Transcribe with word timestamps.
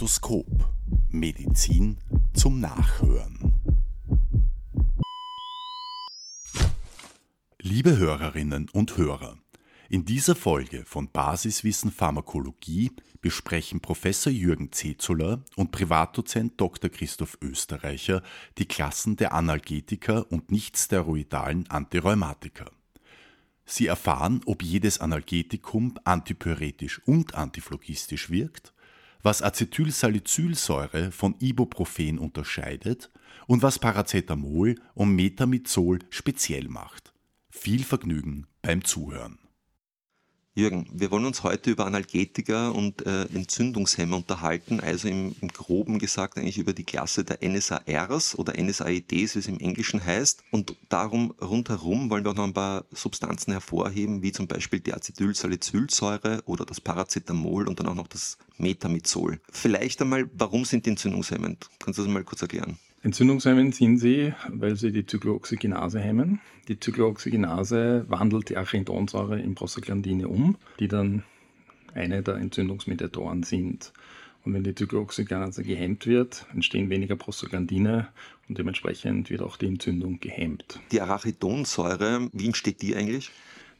Stethoskop. 0.00 0.46
Medizin 1.10 1.98
zum 2.32 2.58
Nachhören. 2.58 3.52
Liebe 7.60 7.98
Hörerinnen 7.98 8.70
und 8.70 8.96
Hörer, 8.96 9.36
in 9.90 10.06
dieser 10.06 10.34
Folge 10.34 10.86
von 10.86 11.10
Basiswissen 11.10 11.92
Pharmakologie 11.92 12.92
besprechen 13.20 13.80
Professor 13.80 14.32
Jürgen 14.32 14.72
Zezoler 14.72 15.44
und 15.56 15.70
Privatdozent 15.70 16.58
Dr. 16.58 16.88
Christoph 16.88 17.36
Österreicher 17.42 18.22
die 18.56 18.66
Klassen 18.66 19.16
der 19.16 19.34
Analgetika 19.34 20.20
und 20.20 20.50
nichtsteroidalen 20.50 21.68
Antirheumatika. 21.68 22.70
Sie 23.66 23.86
erfahren, 23.86 24.40
ob 24.46 24.62
jedes 24.62 24.98
Analgetikum 24.98 25.98
antipyretisch 26.04 27.02
und 27.04 27.34
antiphlogistisch 27.34 28.30
wirkt, 28.30 28.72
was 29.22 29.42
Acetylsalicylsäure 29.42 31.12
von 31.12 31.34
Ibuprofen 31.40 32.18
unterscheidet 32.18 33.10
und 33.46 33.62
was 33.62 33.78
Paracetamol 33.78 34.76
und 34.94 35.14
Metamizol 35.14 35.98
speziell 36.10 36.68
macht. 36.68 37.12
Viel 37.50 37.84
Vergnügen 37.84 38.46
beim 38.62 38.84
Zuhören. 38.84 39.38
Jürgen, 40.52 40.88
wir 40.92 41.12
wollen 41.12 41.26
uns 41.26 41.44
heute 41.44 41.70
über 41.70 41.86
Analgetika 41.86 42.70
und 42.70 43.06
äh, 43.06 43.22
Entzündungshemmer 43.26 44.16
unterhalten, 44.16 44.80
also 44.80 45.06
im, 45.06 45.36
im, 45.40 45.48
Groben 45.48 46.00
gesagt 46.00 46.36
eigentlich 46.36 46.58
über 46.58 46.72
die 46.72 46.82
Klasse 46.82 47.22
der 47.22 47.38
NSARs 47.48 48.36
oder 48.36 48.60
NSAIDs, 48.60 49.36
wie 49.36 49.38
es 49.38 49.46
im 49.46 49.60
Englischen 49.60 50.04
heißt. 50.04 50.42
Und 50.50 50.74
darum 50.88 51.30
rundherum 51.40 52.10
wollen 52.10 52.24
wir 52.24 52.32
auch 52.32 52.36
noch 52.36 52.44
ein 52.44 52.52
paar 52.52 52.84
Substanzen 52.90 53.52
hervorheben, 53.52 54.22
wie 54.22 54.32
zum 54.32 54.48
Beispiel 54.48 54.80
die 54.80 54.92
Acetylsalicylsäure 54.92 56.42
oder 56.46 56.66
das 56.66 56.80
Paracetamol 56.80 57.68
und 57.68 57.78
dann 57.78 57.86
auch 57.86 57.94
noch 57.94 58.08
das 58.08 58.36
Metamizol. 58.58 59.40
Vielleicht 59.52 60.02
einmal, 60.02 60.28
warum 60.32 60.64
sind 60.64 60.84
die 60.84 60.90
entzündungshemmend? 60.90 61.68
Kannst 61.78 62.00
du 62.00 62.02
das 62.02 62.12
mal 62.12 62.24
kurz 62.24 62.42
erklären? 62.42 62.76
Entzündungshemmend 63.02 63.74
sind 63.74 63.96
sie, 63.96 64.34
weil 64.48 64.76
sie 64.76 64.92
die 64.92 65.06
Cyclooxygenase 65.06 66.00
hemmen. 66.00 66.40
Die 66.68 66.78
Cyclooxygenase 66.78 68.04
wandelt 68.08 68.50
die 68.50 68.58
Arachidonsäure 68.58 69.40
in 69.40 69.54
Prostaglandine 69.54 70.28
um, 70.28 70.56
die 70.78 70.88
dann 70.88 71.22
eine 71.94 72.22
der 72.22 72.36
Entzündungsmediatoren 72.36 73.42
sind. 73.42 73.92
Und 74.44 74.52
wenn 74.52 74.64
die 74.64 74.74
Cyclooxygenase 74.74 75.62
gehemmt 75.62 76.06
wird, 76.06 76.46
entstehen 76.52 76.90
weniger 76.90 77.16
Prostaglandine 77.16 78.08
und 78.48 78.58
dementsprechend 78.58 79.30
wird 79.30 79.40
auch 79.40 79.56
die 79.56 79.66
Entzündung 79.66 80.20
gehemmt. 80.20 80.78
Die 80.92 81.00
Arachidonsäure, 81.00 82.28
wie 82.34 82.46
entsteht 82.46 82.82
die 82.82 82.94
eigentlich? 82.96 83.30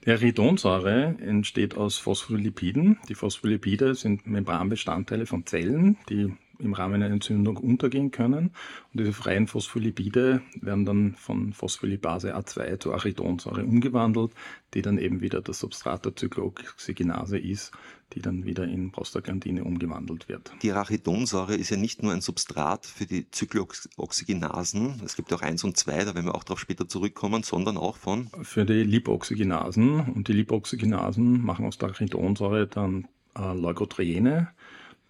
Die 0.05 0.11
Arachidonsäure 0.11 1.17
entsteht 1.21 1.77
aus 1.77 1.99
Phospholipiden. 1.99 2.99
Die 3.11 3.15
Phospholipide 3.15 3.95
sind 3.95 4.27
Membranbestandteile 4.27 5.27
von 5.27 5.45
Zellen, 5.45 5.99
die 6.09 6.33
im 6.61 6.75
Rahmen 6.75 6.95
einer 6.95 7.13
Entzündung 7.13 7.57
untergehen 7.57 8.11
können. 8.11 8.51
Und 8.93 9.01
diese 9.01 9.13
freien 9.13 9.47
Phospholipide 9.47 10.43
werden 10.61 10.85
dann 10.85 11.15
von 11.15 11.53
Phospholipase 11.53 12.37
A2 12.37 12.79
zu 12.79 12.93
Aridonsäure 12.93 13.65
umgewandelt, 13.65 14.33
die 14.75 14.83
dann 14.83 14.99
eben 14.99 15.21
wieder 15.21 15.41
das 15.41 15.61
Substrat 15.61 16.05
der 16.05 16.13
Cyclooxygenase 16.17 17.39
ist, 17.39 17.73
die 18.13 18.21
dann 18.21 18.45
wieder 18.45 18.65
in 18.65 18.91
Prostaglandine 18.91 19.65
umgewandelt 19.65 20.29
wird. 20.29 20.53
Die 20.63 20.73
Arachidonsäure 20.73 21.55
ist 21.55 21.71
ja 21.71 21.77
nicht 21.77 22.03
nur 22.03 22.13
ein 22.13 22.21
Substrat 22.21 22.87
für 22.87 23.07
die 23.07 23.27
Cyclooxygenasen, 23.33 25.01
es 25.05 25.17
gibt 25.17 25.33
auch 25.33 25.43
eins 25.43 25.65
und 25.65 25.77
zwei, 25.77 26.05
da 26.05 26.15
werden 26.15 26.27
wir 26.27 26.35
auch 26.35 26.45
darauf 26.45 26.61
später 26.61 26.89
zurückkommen, 26.89 27.43
sondern 27.43 27.77
auch 27.77 27.97
von? 27.97 28.29
Für 28.43 28.65
die 28.65 28.83
Lipoxygenasen. 28.83 30.01
Und 30.01 30.29
die 30.29 30.33
Lipoxygenasen 30.33 31.43
machen 31.43 31.67
aus 31.67 31.79
der 31.79 31.89
Arachidonsäure 31.89 32.67
dann 32.67 33.09
äh, 33.37 33.55
Leukotriene, 33.55 34.49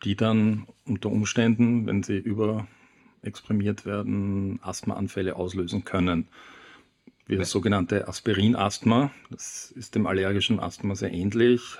die 0.05 0.17
dann 0.17 0.67
unter 0.87 1.11
Umständen, 1.11 1.87
wenn 1.87 2.03
sie 2.03 2.19
überexprimiert 2.19 3.85
werden, 3.85 4.61
Asthmaanfälle 4.63 5.37
auslösen 5.37 5.85
können. 5.85 6.29
Wie 7.27 7.37
das 7.37 7.51
sogenannte 7.51 8.09
Aspirin-Asthma. 8.09 9.13
Das 9.31 9.71
ist 9.71 9.95
dem 9.95 10.07
allergischen 10.07 10.59
Asthma 10.59 10.95
sehr 10.97 11.13
ähnlich, 11.13 11.77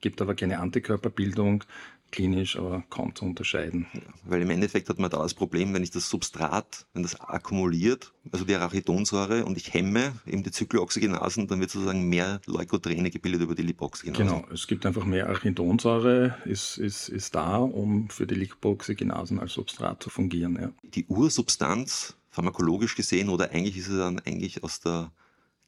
gibt 0.00 0.20
aber 0.20 0.34
keine 0.34 0.58
Antikörperbildung, 0.58 1.64
klinisch 2.10 2.56
aber 2.56 2.84
kaum 2.90 3.14
zu 3.14 3.24
unterscheiden. 3.24 3.86
Ja, 3.92 4.00
weil 4.24 4.42
im 4.42 4.50
Endeffekt 4.50 4.88
hat 4.88 4.98
man 4.98 5.10
da 5.10 5.18
das 5.18 5.34
Problem, 5.34 5.74
wenn 5.74 5.82
ich 5.82 5.90
das 5.90 6.08
Substrat, 6.08 6.86
wenn 6.92 7.02
das 7.02 7.20
akkumuliert, 7.20 8.12
also 8.32 8.44
die 8.44 8.54
Arachidonsäure 8.54 9.44
und 9.44 9.56
ich 9.56 9.72
hemme 9.72 10.12
eben 10.26 10.42
die 10.42 10.50
Cyclooxygenasen, 10.50 11.46
dann 11.46 11.60
wird 11.60 11.70
sozusagen 11.70 12.08
mehr 12.08 12.40
Leukotriene 12.46 13.10
gebildet 13.10 13.42
über 13.42 13.54
die 13.54 13.62
Lipoxygenasen. 13.62 14.26
Genau, 14.26 14.44
es 14.52 14.66
gibt 14.66 14.86
einfach 14.86 15.04
mehr 15.04 15.28
Arachidonsäure, 15.28 16.36
ist, 16.44 16.78
ist, 16.78 17.08
ist 17.08 17.34
da, 17.34 17.56
um 17.58 18.10
für 18.10 18.26
die 18.26 18.34
Lipoxygenasen 18.34 19.38
als 19.38 19.52
Substrat 19.52 20.02
zu 20.02 20.10
fungieren. 20.10 20.58
Ja. 20.60 20.72
Die 20.82 21.06
Ursubstanz, 21.06 22.16
pharmakologisch 22.30 22.96
gesehen, 22.96 23.28
oder 23.28 23.50
eigentlich 23.50 23.76
ist 23.76 23.88
es 23.88 23.98
dann 23.98 24.18
eigentlich 24.20 24.62
aus 24.62 24.80
der 24.80 25.12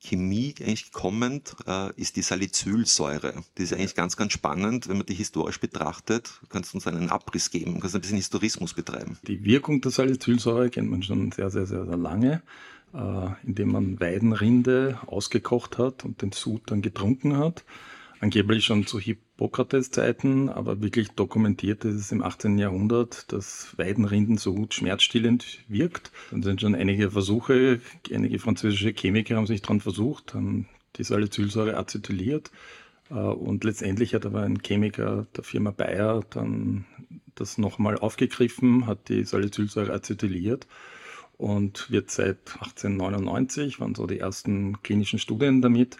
Chemie 0.02 0.54
eigentlich 0.60 0.90
kommend 0.90 1.54
äh, 1.66 1.92
ist 1.96 2.16
die 2.16 2.22
Salicylsäure. 2.22 3.34
Die 3.56 3.62
ist 3.62 3.72
eigentlich 3.72 3.94
ganz, 3.94 4.16
ganz 4.16 4.32
spannend, 4.32 4.88
wenn 4.88 4.96
man 4.96 5.06
die 5.06 5.14
historisch 5.14 5.60
betrachtet. 5.60 6.40
Kannst 6.48 6.72
du 6.72 6.78
uns 6.78 6.86
einen 6.86 7.08
Abriss 7.08 7.50
geben? 7.50 7.78
Kannst 7.80 7.94
du 7.94 7.98
ein 7.98 8.00
bisschen 8.00 8.16
Historismus 8.16 8.74
betreiben? 8.74 9.18
Die 9.26 9.44
Wirkung 9.44 9.80
der 9.80 9.92
Salicylsäure 9.92 10.70
kennt 10.70 10.90
man 10.90 11.02
schon 11.02 11.30
sehr, 11.30 11.50
sehr, 11.50 11.66
sehr, 11.66 11.86
sehr 11.86 11.96
lange, 11.96 12.42
äh, 12.94 13.28
indem 13.44 13.72
man 13.72 14.00
Weidenrinde 14.00 14.98
ausgekocht 15.06 15.78
hat 15.78 16.04
und 16.04 16.20
den 16.20 16.32
Sud 16.32 16.62
dann 16.66 16.82
getrunken 16.82 17.36
hat 17.36 17.64
angeblich 18.22 18.64
schon 18.64 18.86
zu 18.86 19.00
Hippokrates 19.00 19.90
Zeiten, 19.90 20.48
aber 20.48 20.80
wirklich 20.80 21.08
dokumentiert 21.10 21.84
ist 21.84 21.96
es 21.96 22.12
im 22.12 22.22
18. 22.22 22.56
Jahrhundert, 22.56 23.30
dass 23.32 23.76
Weidenrinden 23.76 24.38
so 24.38 24.54
gut 24.54 24.74
schmerzstillend 24.74 25.58
wirkt. 25.66 26.12
Dann 26.30 26.42
sind 26.42 26.60
schon 26.60 26.76
einige 26.76 27.10
Versuche, 27.10 27.80
einige 28.12 28.38
französische 28.38 28.92
Chemiker 28.92 29.36
haben 29.36 29.48
sich 29.48 29.60
daran 29.60 29.80
versucht, 29.80 30.34
haben 30.34 30.68
die 30.96 31.04
Salicylsäure 31.04 31.76
acetyliert. 31.76 32.52
Äh, 33.10 33.14
und 33.14 33.64
letztendlich 33.64 34.14
hat 34.14 34.24
aber 34.24 34.42
ein 34.42 34.62
Chemiker 34.62 35.26
der 35.36 35.42
Firma 35.42 35.72
Bayer 35.72 36.24
dann 36.30 36.84
das 37.34 37.58
nochmal 37.58 37.98
aufgegriffen, 37.98 38.86
hat 38.86 39.08
die 39.08 39.24
Salicylsäure 39.24 39.92
acetyliert 39.92 40.68
und 41.42 41.90
wird 41.90 42.10
seit 42.12 42.54
1899, 42.54 43.80
waren 43.80 43.96
so 43.96 44.06
die 44.06 44.20
ersten 44.20 44.80
klinischen 44.82 45.18
Studien 45.18 45.60
damit. 45.60 45.96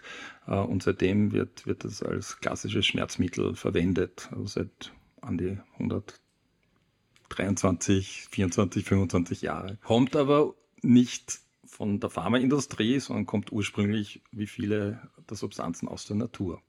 Äh, 0.47 0.55
und 0.55 0.83
seitdem 0.83 1.33
wird, 1.33 1.67
wird 1.67 1.83
es 1.83 2.01
als 2.01 2.39
klassisches 2.39 2.85
Schmerzmittel 2.85 3.53
verwendet. 3.55 4.29
Also 4.31 4.45
seit 4.45 4.93
an 5.19 5.37
die 5.37 5.57
123, 5.73 8.27
24, 8.31 8.85
25 8.85 9.41
Jahre. 9.41 9.77
Kommt 9.83 10.15
aber 10.15 10.53
nicht 10.81 11.41
von 11.65 11.99
der 11.99 12.09
Pharmaindustrie, 12.09 12.99
sondern 12.99 13.25
kommt 13.25 13.51
ursprünglich 13.51 14.21
wie 14.31 14.47
viele 14.47 15.09
der 15.29 15.35
Substanzen 15.35 15.89
aus 15.89 16.05
der 16.05 16.15
Natur. 16.15 16.61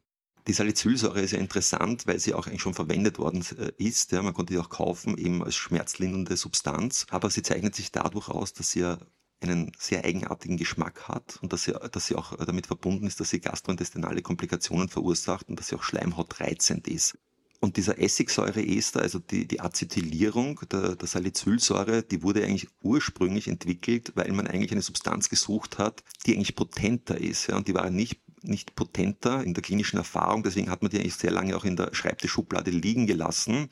Die 0.47 0.53
Salicylsäure 0.53 1.23
ist 1.23 1.31
ja 1.31 1.39
interessant, 1.39 2.07
weil 2.07 2.19
sie 2.19 2.35
auch 2.35 2.47
eigentlich 2.47 2.61
schon 2.61 2.75
verwendet 2.75 3.19
worden 3.19 3.45
äh, 3.59 3.73
ist. 3.79 4.13
Ja, 4.13 4.21
man 4.21 4.35
konnte 4.35 4.53
die 4.53 4.59
auch 4.59 4.69
kaufen, 4.69 5.17
eben 5.17 5.43
als 5.43 5.55
schmerzlindernde 5.57 6.37
Substanz. 6.37 7.07
Aber 7.11 7.31
sie 7.31 7.43
zeichnet 7.43 7.75
sich 7.75 7.93
dadurch 7.93 8.29
aus, 8.29 8.53
dass 8.53 8.71
sie 8.71 8.81
ja 8.81 8.99
einen 9.41 9.73
sehr 9.79 10.05
eigenartigen 10.05 10.57
Geschmack 10.57 11.09
hat 11.09 11.39
und 11.43 11.53
dass 11.53 11.65
sie, 11.65 11.73
dass 11.93 12.07
sie 12.07 12.15
auch 12.15 12.37
damit 12.45 12.67
verbunden 12.67 13.07
ist, 13.07 13.21
dass 13.21 13.31
sie 13.31 13.41
gastrointestinale 13.41 14.23
Komplikationen 14.23 14.89
verursacht 14.89 15.49
und 15.49 15.59
dass 15.59 15.69
sie 15.69 15.77
auch 15.77 15.83
schleimhautreizend 15.83 16.89
ist. 16.89 17.19
Und 17.61 17.79
dieser 17.79 17.99
Essigsäureester, 17.99 19.01
also 19.01 19.19
die, 19.19 19.49
die 19.49 19.61
Acetylierung 19.61 20.61
der, 20.71 20.97
der 20.97 21.09
Salicylsäure, 21.09 22.03
die 22.03 22.23
wurde 22.23 22.45
eigentlich 22.45 22.69
ursprünglich 22.83 23.49
entwickelt, 23.49 24.13
weil 24.17 24.33
man 24.33 24.47
eigentlich 24.47 24.73
eine 24.73 24.83
Substanz 24.83 25.31
gesucht 25.31 25.79
hat, 25.79 26.05
die 26.27 26.35
eigentlich 26.35 26.57
potenter 26.57 27.19
ist. 27.19 27.47
Ja, 27.47 27.57
und 27.57 27.67
die 27.67 27.75
war 27.75 27.89
nicht 27.89 28.21
nicht 28.45 28.75
potenter 28.77 29.43
in 29.43 29.55
der 29.55 29.63
klinischen 29.63 29.97
Erfahrung. 29.97 30.43
Deswegen 30.43 30.71
hat 30.71 30.83
man 30.83 30.91
die 30.91 30.99
eigentlich 30.99 31.17
sehr 31.17 31.31
lange 31.31 31.57
auch 31.57 31.65
in 31.65 31.77
der 31.77 31.95
Schreibtischschublade 31.95 32.71
liegen 32.71 33.07
gelassen 33.07 33.69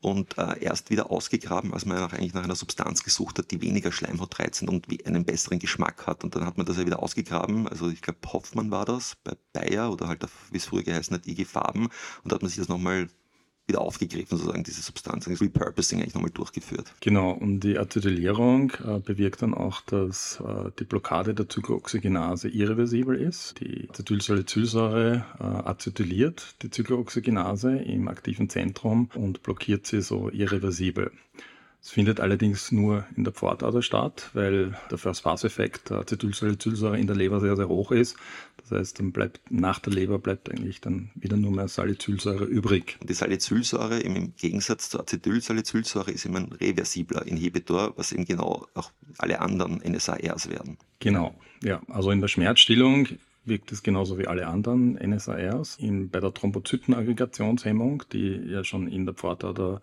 und 0.00 0.36
äh, 0.38 0.58
erst 0.60 0.90
wieder 0.90 1.10
ausgegraben, 1.10 1.72
als 1.72 1.86
man 1.86 1.98
nach, 1.98 2.12
eigentlich 2.12 2.34
nach 2.34 2.44
einer 2.44 2.56
Substanz 2.56 3.04
gesucht 3.04 3.38
hat, 3.38 3.50
die 3.50 3.60
weniger 3.60 3.92
schleimhautreizend 3.92 4.68
und 4.68 4.86
einen 5.06 5.24
besseren 5.24 5.58
Geschmack 5.58 6.06
hat. 6.06 6.24
Und 6.24 6.34
dann 6.34 6.44
hat 6.44 6.56
man 6.56 6.66
das 6.66 6.76
ja 6.76 6.86
wieder 6.86 7.02
ausgegraben. 7.02 7.68
Also 7.68 7.88
ich 7.88 8.02
glaube, 8.02 8.18
Hoffmann 8.32 8.70
war 8.70 8.84
das 8.84 9.16
bei 9.22 9.32
Bayer 9.52 9.92
oder 9.92 10.08
halt, 10.08 10.26
wie 10.50 10.56
es 10.56 10.64
früher 10.64 10.82
geheißen 10.82 11.14
hat, 11.14 11.26
IG 11.26 11.44
Farben. 11.44 11.84
Und 12.22 12.32
da 12.32 12.34
hat 12.34 12.42
man 12.42 12.48
sich 12.48 12.58
das 12.58 12.68
nochmal 12.68 13.08
wieder 13.72 13.80
aufgegriffen, 13.80 14.38
sozusagen 14.38 14.62
diese 14.62 14.82
Substanz, 14.82 15.24
das 15.24 15.40
Repurposing 15.40 16.00
eigentlich 16.00 16.14
nochmal 16.14 16.30
durchgeführt. 16.30 16.92
Genau, 17.00 17.32
und 17.32 17.60
die 17.60 17.78
Acetylierung 17.78 18.72
äh, 18.84 18.98
bewirkt 19.00 19.42
dann 19.42 19.54
auch, 19.54 19.80
dass 19.80 20.40
äh, 20.40 20.70
die 20.78 20.84
Blockade 20.84 21.34
der 21.34 21.46
Cyclooxygenase 21.50 22.48
irreversibel 22.48 23.16
ist. 23.16 23.60
Die 23.60 23.88
Acetylsalicylsäure 23.90 25.24
äh, 25.38 25.42
acetyliert 25.42 26.56
die 26.62 26.70
Cyclooxygenase 26.70 27.76
im 27.78 28.08
aktiven 28.08 28.48
Zentrum 28.48 29.08
und 29.14 29.42
blockiert 29.42 29.86
sie 29.86 30.02
so 30.02 30.30
irreversibel. 30.30 31.10
Es 31.82 31.90
findet 31.90 32.20
allerdings 32.20 32.70
nur 32.70 33.04
in 33.16 33.24
der 33.24 33.32
Pfortader 33.32 33.82
statt, 33.82 34.30
weil 34.34 34.78
der 34.88 34.98
First-Pass-Effekt 34.98 35.90
der 35.90 35.98
Acetylsalicylsäure 35.98 36.96
in 36.96 37.08
der 37.08 37.16
Leber 37.16 37.40
sehr, 37.40 37.56
sehr 37.56 37.68
hoch 37.68 37.90
ist. 37.90 38.16
Das 38.58 38.70
heißt, 38.70 39.00
dann 39.00 39.10
bleibt 39.10 39.40
nach 39.50 39.80
der 39.80 39.92
Leber 39.92 40.20
bleibt 40.20 40.48
eigentlich 40.48 40.80
dann 40.80 41.10
wieder 41.16 41.36
nur 41.36 41.50
mehr 41.50 41.66
Salicylsäure 41.66 42.44
übrig. 42.44 42.98
Und 43.00 43.10
die 43.10 43.14
Salicylsäure 43.14 43.98
im 43.98 44.32
Gegensatz 44.36 44.90
zur 44.90 45.00
Acetylsalicylsäure 45.00 46.12
ist 46.12 46.24
immer 46.24 46.38
ein 46.38 46.52
reversibler 46.52 47.26
Inhibitor, 47.26 47.94
was 47.96 48.12
eben 48.12 48.26
genau 48.26 48.68
auch 48.74 48.92
alle 49.18 49.40
anderen 49.40 49.82
NSARs 49.84 50.48
werden. 50.48 50.78
Genau, 51.00 51.34
ja. 51.64 51.82
Also 51.88 52.12
in 52.12 52.20
der 52.20 52.28
Schmerzstillung 52.28 53.08
wirkt 53.44 53.72
es 53.72 53.82
genauso 53.82 54.18
wie 54.18 54.28
alle 54.28 54.46
anderen 54.46 54.94
NSARs. 54.94 55.78
In, 55.80 56.10
bei 56.10 56.20
der 56.20 56.32
Thrombozytenaggregationshemmung, 56.32 58.04
die 58.12 58.40
ja 58.46 58.62
schon 58.62 58.86
in 58.86 59.04
der 59.04 59.16
Pfortader 59.16 59.80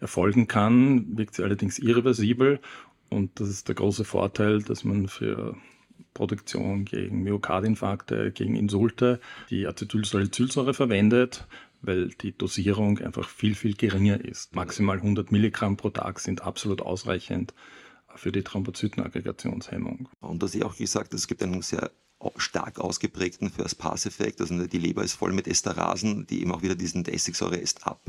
erfolgen 0.00 0.48
kann, 0.48 1.16
wirkt 1.16 1.34
sie 1.34 1.42
allerdings 1.42 1.78
irreversibel. 1.78 2.60
Und 3.08 3.40
das 3.40 3.48
ist 3.48 3.68
der 3.68 3.74
große 3.74 4.04
Vorteil, 4.04 4.62
dass 4.62 4.84
man 4.84 5.08
für 5.08 5.56
Protektion 6.14 6.84
gegen 6.84 7.22
Myokardinfarkte, 7.22 8.32
gegen 8.32 8.56
Insulte 8.56 9.20
die 9.50 9.66
Acetylsalicylsäure 9.66 10.74
verwendet, 10.74 11.46
weil 11.82 12.08
die 12.08 12.36
Dosierung 12.36 12.98
einfach 12.98 13.28
viel, 13.28 13.54
viel 13.54 13.74
geringer 13.74 14.22
ist. 14.22 14.54
Maximal 14.54 14.96
100 14.96 15.30
Milligramm 15.30 15.76
pro 15.76 15.90
Tag 15.90 16.20
sind 16.20 16.42
absolut 16.42 16.80
ausreichend 16.80 17.54
für 18.14 18.32
die 18.32 18.42
Thrombozytenaggregationshemmung. 18.42 20.08
Und 20.20 20.42
hast 20.42 20.54
ja 20.54 20.64
auch 20.64 20.76
gesagt, 20.76 21.12
es 21.12 21.28
gibt 21.28 21.42
einen 21.42 21.62
sehr 21.62 21.90
stark 22.38 22.78
ausgeprägten 22.78 23.50
First-Pass-Effekt. 23.50 24.40
Also 24.40 24.66
die 24.66 24.78
Leber 24.78 25.04
ist 25.04 25.14
voll 25.14 25.32
mit 25.32 25.46
Esterasen, 25.46 26.26
die 26.26 26.40
eben 26.40 26.52
auch 26.52 26.62
wieder 26.62 26.74
diesen 26.74 27.04
Essigsäure-Est 27.04 27.86
ab 27.86 28.00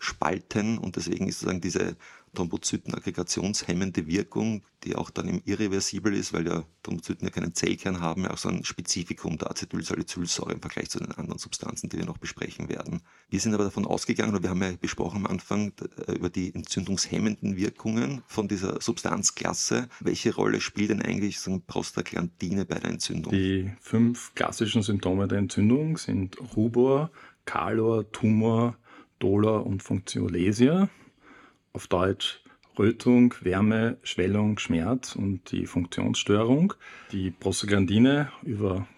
spalten 0.00 0.78
und 0.78 0.96
deswegen 0.96 1.28
ist 1.28 1.38
sozusagen 1.40 1.60
diese 1.60 1.96
Thrombozytenaggregationshemmende 2.34 4.06
Wirkung, 4.06 4.62
die 4.84 4.94
auch 4.94 5.10
dann 5.10 5.42
irreversibel 5.44 6.14
ist, 6.14 6.32
weil 6.32 6.46
ja 6.46 6.64
Thrombozyten 6.82 7.26
ja 7.26 7.30
keinen 7.30 7.54
Zellkern 7.54 8.00
haben, 8.00 8.26
auch 8.26 8.38
so 8.38 8.48
ein 8.48 8.64
Spezifikum 8.64 9.36
der 9.36 9.50
Acetylsalicylsäure 9.50 10.52
im 10.52 10.60
Vergleich 10.60 10.90
zu 10.90 11.00
den 11.00 11.12
anderen 11.12 11.38
Substanzen, 11.38 11.88
die 11.88 11.98
wir 11.98 12.06
noch 12.06 12.18
besprechen 12.18 12.68
werden. 12.68 13.00
Wir 13.28 13.40
sind 13.40 13.52
aber 13.54 13.64
davon 13.64 13.84
ausgegangen, 13.84 14.32
oder 14.32 14.42
wir 14.42 14.50
haben 14.50 14.62
ja 14.62 14.72
besprochen 14.80 15.18
am 15.18 15.26
Anfang 15.26 15.72
äh, 16.06 16.12
über 16.12 16.30
die 16.30 16.54
entzündungshemmenden 16.54 17.56
Wirkungen 17.56 18.22
von 18.26 18.48
dieser 18.48 18.80
Substanzklasse. 18.80 19.88
Welche 20.00 20.34
Rolle 20.34 20.60
spielt 20.60 20.90
denn 20.90 21.02
eigentlich 21.02 21.40
so 21.40 21.50
eine 21.50 21.60
Prostaglandine 21.60 22.64
bei 22.64 22.78
der 22.78 22.90
Entzündung? 22.90 23.32
Die 23.32 23.72
fünf 23.80 24.34
klassischen 24.34 24.82
Symptome 24.82 25.26
der 25.26 25.38
Entzündung 25.38 25.98
sind 25.98 26.36
Rubor, 26.56 27.10
Kalor, 27.44 28.10
Tumor, 28.12 28.76
Dolor 29.20 29.64
und 29.64 29.84
Funktionalesia. 29.84 30.88
Auf 31.72 31.86
Deutsch 31.86 32.42
Rötung, 32.78 33.34
Wärme, 33.42 33.98
Schwellung, 34.02 34.58
Schmerz 34.58 35.14
und 35.14 35.52
die 35.52 35.66
Funktionsstörung. 35.66 36.74
Die 37.12 37.30
Prostaglandine 37.30 38.32
über, 38.42 38.88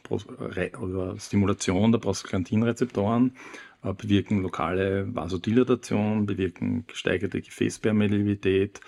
über 0.81 1.19
Stimulation 1.19 1.93
der 1.93 1.99
Prostaglandinrezeptoren 1.99 3.33
äh, 3.83 3.93
bewirken 3.93 4.43
lokale 4.43 5.13
Vasodilatation, 5.15 6.27
bewirken 6.27 6.87
gesteigerte 6.87 7.41
Gefäßpermeabilität, 7.41 8.81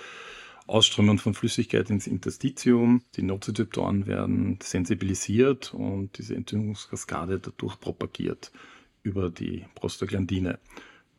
Ausströmung 0.66 1.18
von 1.18 1.34
Flüssigkeit 1.34 1.90
ins 1.90 2.06
Interstitium. 2.06 3.02
Die 3.16 3.22
Nozizeptoren 3.22 4.06
werden 4.06 4.58
sensibilisiert 4.62 5.74
und 5.74 6.16
diese 6.18 6.36
Entzündungskaskade 6.36 7.38
dadurch 7.38 7.78
propagiert 7.80 8.52
über 9.02 9.28
die 9.28 9.66
Prostaglandine. 9.74 10.58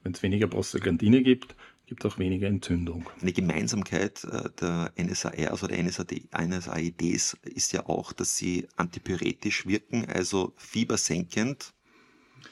Wenn 0.05 0.11
es 0.11 0.21
weniger 0.21 0.45
Prostaglandine 0.45 1.23
gibt, 1.23 1.55
gibt 1.87 2.05
es 2.05 2.13
auch 2.13 2.19
weniger 2.19 2.47
Entzündung. 2.47 3.09
Eine 3.23 3.33
Gemeinsamkeit 3.33 4.23
äh, 4.25 4.51
der 4.61 4.93
NSARs 5.03 5.63
oder 5.63 5.75
NSAIDs 5.75 7.37
ist 7.43 7.73
ja 7.73 7.87
auch, 7.87 8.13
dass 8.13 8.37
sie 8.37 8.67
antipyretisch 8.75 9.65
wirken, 9.65 10.05
also 10.05 10.53
fiebersenkend. 10.57 11.73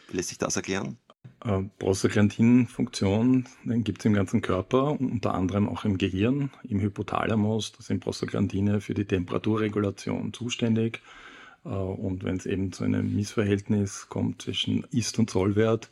Wie 0.09 0.17
lässt 0.17 0.29
sich 0.29 0.39
das 0.39 0.55
erklären? 0.55 0.97
Äh, 1.45 1.61
Prostaglandinfunktion 1.77 3.45
gibt 3.65 3.99
es 3.99 4.05
im 4.05 4.13
ganzen 4.13 4.41
Körper, 4.41 4.99
unter 4.99 5.35
anderem 5.35 5.69
auch 5.69 5.85
im 5.85 5.99
Gehirn, 5.99 6.49
im 6.63 6.79
Hypothalamus. 6.79 7.73
Da 7.73 7.83
sind 7.83 7.99
Prostaglandine 7.99 8.81
für 8.81 8.95
die 8.95 9.05
Temperaturregulation 9.05 10.33
zuständig. 10.33 11.01
Äh, 11.65 11.69
und 11.69 12.23
wenn 12.23 12.37
es 12.37 12.47
eben 12.47 12.71
zu 12.71 12.83
einem 12.83 13.15
Missverhältnis 13.15 14.07
kommt 14.09 14.41
zwischen 14.41 14.85
Ist- 14.85 15.19
und 15.19 15.29
Sollwert, 15.29 15.91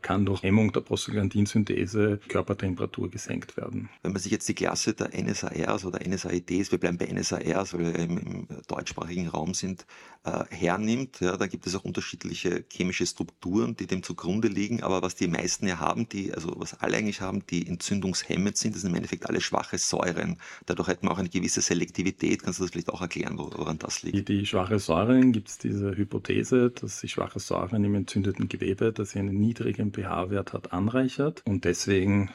kann 0.00 0.24
durch 0.24 0.42
Hemmung 0.42 0.72
der 0.72 0.80
Prostaglandinsynthese 0.80 2.20
Körpertemperatur 2.28 3.10
gesenkt 3.10 3.56
werden. 3.56 3.88
Wenn 4.02 4.12
man 4.12 4.20
sich 4.20 4.30
jetzt 4.30 4.48
die 4.48 4.54
Klasse 4.54 4.94
der 4.94 5.10
NSARs 5.12 5.84
oder 5.84 5.98
NSAIDs, 6.06 6.70
wir 6.70 6.78
bleiben 6.78 6.98
bei 6.98 7.06
NSARs, 7.06 7.74
weil 7.74 7.80
wir 7.80 7.96
im, 7.96 8.18
im 8.18 8.48
deutschsprachigen 8.68 9.28
Raum 9.28 9.54
sind, 9.54 9.84
äh, 10.26 10.44
hernimmt, 10.50 11.20
ja, 11.20 11.36
da 11.36 11.46
gibt 11.46 11.66
es 11.66 11.74
auch 11.74 11.84
unterschiedliche 11.84 12.64
chemische 12.72 13.06
Strukturen, 13.06 13.76
die 13.76 13.86
dem 13.86 14.02
zugrunde 14.02 14.48
liegen, 14.48 14.82
aber 14.82 15.02
was 15.02 15.14
die 15.14 15.28
meisten 15.28 15.66
ja 15.66 15.78
haben, 15.78 16.08
die, 16.08 16.32
also 16.32 16.52
was 16.56 16.80
alle 16.80 16.96
eigentlich 16.96 17.20
haben, 17.20 17.44
die 17.46 17.66
entzündungshemmend 17.66 18.56
sind, 18.56 18.74
das 18.74 18.82
sind 18.82 18.90
im 18.90 18.96
Endeffekt 18.96 19.28
alle 19.28 19.40
schwache 19.40 19.78
Säuren. 19.78 20.38
Dadurch 20.66 20.88
hätten 20.88 21.06
wir 21.06 21.12
auch 21.12 21.18
eine 21.18 21.28
gewisse 21.28 21.60
Selektivität. 21.60 22.42
Kannst 22.42 22.58
du 22.58 22.64
das 22.64 22.72
vielleicht 22.72 22.90
auch 22.90 23.00
erklären, 23.00 23.38
woran 23.38 23.78
das 23.78 24.02
liegt? 24.02 24.16
Die, 24.16 24.24
die 24.24 24.46
schwache 24.46 24.78
Säuren 24.78 25.32
gibt 25.32 25.48
es 25.48 25.58
diese 25.58 25.96
Hypothese, 25.96 26.70
dass 26.70 27.00
sich 27.00 27.12
schwache 27.12 27.38
Säuren 27.38 27.84
im 27.84 27.94
entzündeten 27.94 28.48
Gewebe, 28.48 28.92
dass 28.92 29.10
sie 29.10 29.20
eine 29.20 29.32
niedrigen 29.56 29.92
pH-Wert 29.92 30.52
hat, 30.52 30.72
anreichert 30.72 31.42
und 31.46 31.64
deswegen 31.64 32.30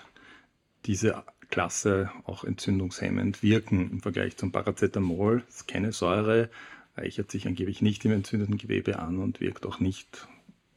diese 0.86 1.24
Klasse 1.50 2.10
auch 2.26 2.44
entzündungshemmend 2.44 3.44
wirken 3.44 3.92
im 3.92 4.02
Vergleich 4.02 4.38
zum 4.38 4.52
Paracetamol. 4.52 5.44
Ist 5.48 5.68
keine 5.68 5.92
Säure, 5.92 6.50
reichert 6.96 7.30
sich 7.30 7.46
angeblich 7.48 7.82
nicht 7.82 8.04
im 8.06 8.12
entzündeten 8.12 8.58
Gewebe 8.58 9.00
an 9.00 9.20
und 9.20 9.40
wirkt 9.40 9.66
auch 9.66 9.80
nicht 9.80 10.28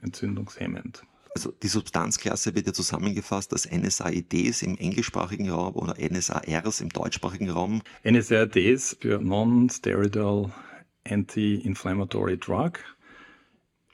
entzündungshemmend. 0.02 1.04
Also 1.34 1.52
die 1.62 1.68
Substanzklasse 1.68 2.54
wird 2.54 2.66
ja 2.66 2.72
zusammengefasst 2.72 3.52
als 3.52 3.68
NSAIDs 3.70 4.62
im 4.62 4.76
englischsprachigen 4.76 5.50
Raum 5.50 5.74
oder 5.74 5.96
NSARs 5.98 6.80
im 6.80 6.90
deutschsprachigen 6.90 7.50
Raum. 7.50 7.82
NSAIDs 8.04 8.98
für 9.00 9.18
Non-Steroidal 9.18 10.52
Anti-Inflammatory 11.06 12.38
Drug 12.38 12.72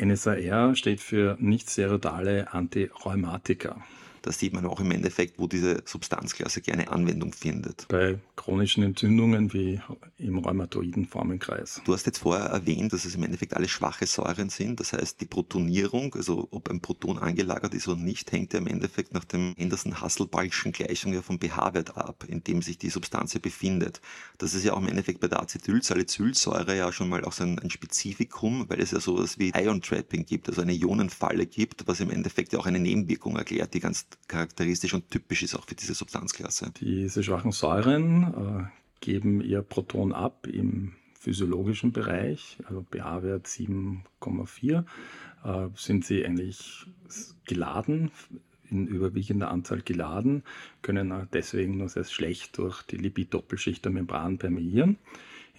NSAR 0.02 0.74
steht 0.74 1.00
für 1.00 1.36
nicht-steroidale 1.38 2.52
Antirheumatika. 2.52 3.76
Da 4.22 4.32
sieht 4.32 4.52
man 4.52 4.66
auch 4.66 4.80
im 4.80 4.90
Endeffekt, 4.90 5.38
wo 5.38 5.46
diese 5.46 5.82
Substanzklasse 5.84 6.60
gerne 6.60 6.90
Anwendung 6.90 7.32
findet. 7.32 7.86
Bei 7.88 8.18
chronischen 8.36 8.82
Entzündungen 8.82 9.52
wie 9.52 9.80
im 10.18 10.38
rheumatoiden 10.38 11.06
Formenkreis. 11.06 11.80
Du 11.84 11.92
hast 11.92 12.06
jetzt 12.06 12.18
vorher 12.18 12.46
erwähnt, 12.46 12.92
dass 12.92 13.04
es 13.04 13.14
im 13.14 13.22
Endeffekt 13.22 13.54
alle 13.54 13.68
schwache 13.68 14.06
Säuren 14.06 14.50
sind. 14.50 14.80
Das 14.80 14.92
heißt, 14.92 15.20
die 15.20 15.26
Protonierung, 15.26 16.14
also 16.14 16.48
ob 16.50 16.70
ein 16.70 16.80
Proton 16.80 17.18
angelagert 17.18 17.74
ist 17.74 17.88
oder 17.88 18.00
nicht, 18.00 18.32
hängt 18.32 18.52
ja 18.52 18.58
im 18.58 18.66
Endeffekt 18.66 19.14
nach 19.14 19.24
dem 19.24 19.54
Henderson-Hasselbalchschen 19.56 20.72
Gleichung 20.72 21.12
ja 21.12 21.22
vom 21.22 21.38
pH-Wert 21.38 21.96
ab, 21.96 22.24
in 22.26 22.44
dem 22.44 22.62
sich 22.62 22.78
die 22.78 22.90
Substanz 22.90 23.38
befindet. 23.38 24.00
Das 24.38 24.54
ist 24.54 24.64
ja 24.64 24.72
auch 24.72 24.80
im 24.80 24.88
Endeffekt 24.88 25.20
bei 25.20 25.28
der 25.28 25.40
Acetylsalicylsäure 25.40 26.76
ja 26.76 26.92
schon 26.92 27.08
mal 27.08 27.24
auch 27.24 27.32
so 27.32 27.44
ein, 27.44 27.58
ein 27.58 27.70
Spezifikum, 27.70 28.68
weil 28.68 28.80
es 28.80 28.90
ja 28.90 29.00
sowas 29.00 29.38
wie 29.38 29.52
Ion-Trapping 29.54 30.26
gibt, 30.26 30.48
also 30.48 30.62
eine 30.62 30.72
Ionenfalle 30.72 31.46
gibt, 31.46 31.86
was 31.86 32.00
im 32.00 32.10
Endeffekt 32.10 32.52
ja 32.52 32.58
auch 32.58 32.66
eine 32.66 32.80
Nebenwirkung 32.80 33.36
erklärt, 33.36 33.74
die 33.74 33.80
ganz 33.80 34.06
charakteristisch 34.28 34.94
und 34.94 35.10
typisch 35.10 35.42
ist 35.42 35.54
auch 35.54 35.66
für 35.66 35.74
diese 35.74 35.94
Substanzklasse. 35.94 36.72
Diese 36.80 37.22
schwachen 37.22 37.52
Säuren 37.52 38.22
äh, 38.22 38.80
geben 39.00 39.40
ihr 39.40 39.62
Proton 39.62 40.12
ab 40.12 40.46
im 40.46 40.92
physiologischen 41.18 41.92
Bereich, 41.92 42.58
also 42.64 42.86
pH-Wert 42.90 43.46
7,4, 43.46 44.84
äh, 45.44 45.68
sind 45.74 46.04
sie 46.04 46.24
eigentlich 46.24 46.86
geladen, 47.44 48.10
in 48.70 48.86
überwiegender 48.86 49.50
Anzahl 49.50 49.82
geladen, 49.82 50.44
können 50.80 51.28
deswegen 51.32 51.78
nur 51.78 51.88
sehr 51.88 52.04
schlecht 52.04 52.56
durch 52.56 52.82
die 52.82 52.96
Lipid-Doppelschicht 52.96 53.84
der 53.84 53.92
Membran 53.92 54.38
permeieren. 54.38 54.96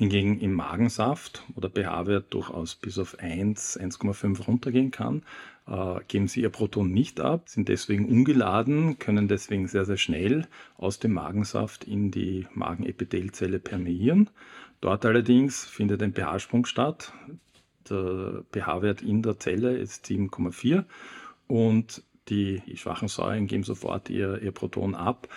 Hingegen 0.01 0.39
im 0.39 0.53
Magensaft, 0.53 1.43
wo 1.53 1.61
der 1.61 1.69
pH-Wert 1.69 2.33
durchaus 2.33 2.73
bis 2.73 2.97
auf 2.97 3.19
1, 3.19 3.79
1,5 3.79 4.47
runtergehen 4.47 4.89
kann, 4.89 5.21
äh, 5.67 5.99
geben 6.07 6.27
sie 6.27 6.41
ihr 6.41 6.49
Proton 6.49 6.91
nicht 6.91 7.19
ab, 7.19 7.43
sind 7.49 7.69
deswegen 7.69 8.05
ungeladen, 8.09 8.97
können 8.97 9.27
deswegen 9.27 9.67
sehr, 9.67 9.85
sehr 9.85 9.97
schnell 9.97 10.47
aus 10.75 10.97
dem 10.97 11.13
Magensaft 11.13 11.83
in 11.83 12.09
die 12.09 12.47
Magenepithelzelle 12.55 13.59
permeieren. 13.59 14.31
Dort 14.79 15.05
allerdings 15.05 15.65
findet 15.65 16.01
ein 16.01 16.15
pH-Sprung 16.15 16.65
statt. 16.65 17.13
Der 17.87 18.43
pH-Wert 18.51 19.03
in 19.03 19.21
der 19.21 19.37
Zelle 19.37 19.77
ist 19.77 20.07
7,4 20.07 20.83
und 21.45 22.01
die 22.27 22.63
schwachen 22.73 23.07
Säuren 23.07 23.45
geben 23.45 23.63
sofort 23.63 24.09
ihr, 24.09 24.41
ihr 24.41 24.51
Proton 24.51 24.95
ab 24.95 25.27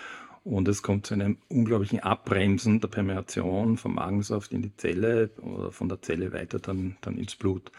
und 0.45 0.69
es 0.69 0.83
kommt 0.83 1.07
zu 1.07 1.15
einem 1.15 1.39
unglaublichen 1.49 2.01
Abbremsen 2.01 2.81
der 2.81 2.89
Permeation 2.89 3.79
vom 3.79 3.95
Magensaft 3.95 4.53
in 4.53 4.63
die 4.63 4.77
Zelle 4.77 5.31
oder 5.41 5.73
von 5.73 5.89
der 5.89 6.03
Zelle 6.03 6.33
weiter 6.33 6.59
dann, 6.59 6.97
dann 7.01 7.17
ins 7.17 7.35
Blut. 7.35 7.73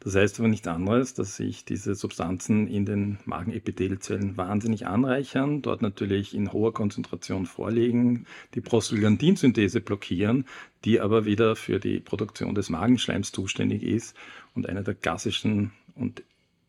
Das 0.00 0.14
heißt 0.14 0.38
aber 0.38 0.48
nichts 0.48 0.66
anderes, 0.66 1.12
dass 1.12 1.36
sich 1.36 1.66
diese 1.66 1.94
Substanzen 1.94 2.68
in 2.68 2.86
den 2.86 3.18
Magenepithelzellen 3.26 4.38
wahnsinnig 4.38 4.86
anreichern, 4.86 5.60
dort 5.60 5.82
natürlich 5.82 6.34
in 6.34 6.52
hoher 6.52 6.72
Konzentration 6.72 7.44
vorliegen, 7.44 8.26
die 8.54 8.62
Prostaglandinsynthese 8.62 9.82
blockieren, 9.82 10.46
die 10.86 11.00
aber 11.00 11.26
wieder 11.26 11.54
für 11.54 11.80
die 11.80 12.00
Produktion 12.00 12.54
des 12.54 12.70
Magenschleims 12.70 13.30
zuständig 13.30 13.82
ist. 13.82 14.16
Und 14.54 14.66
eine 14.66 14.82
der 14.82 14.94
klassischen 14.94 15.72
und 15.94 16.22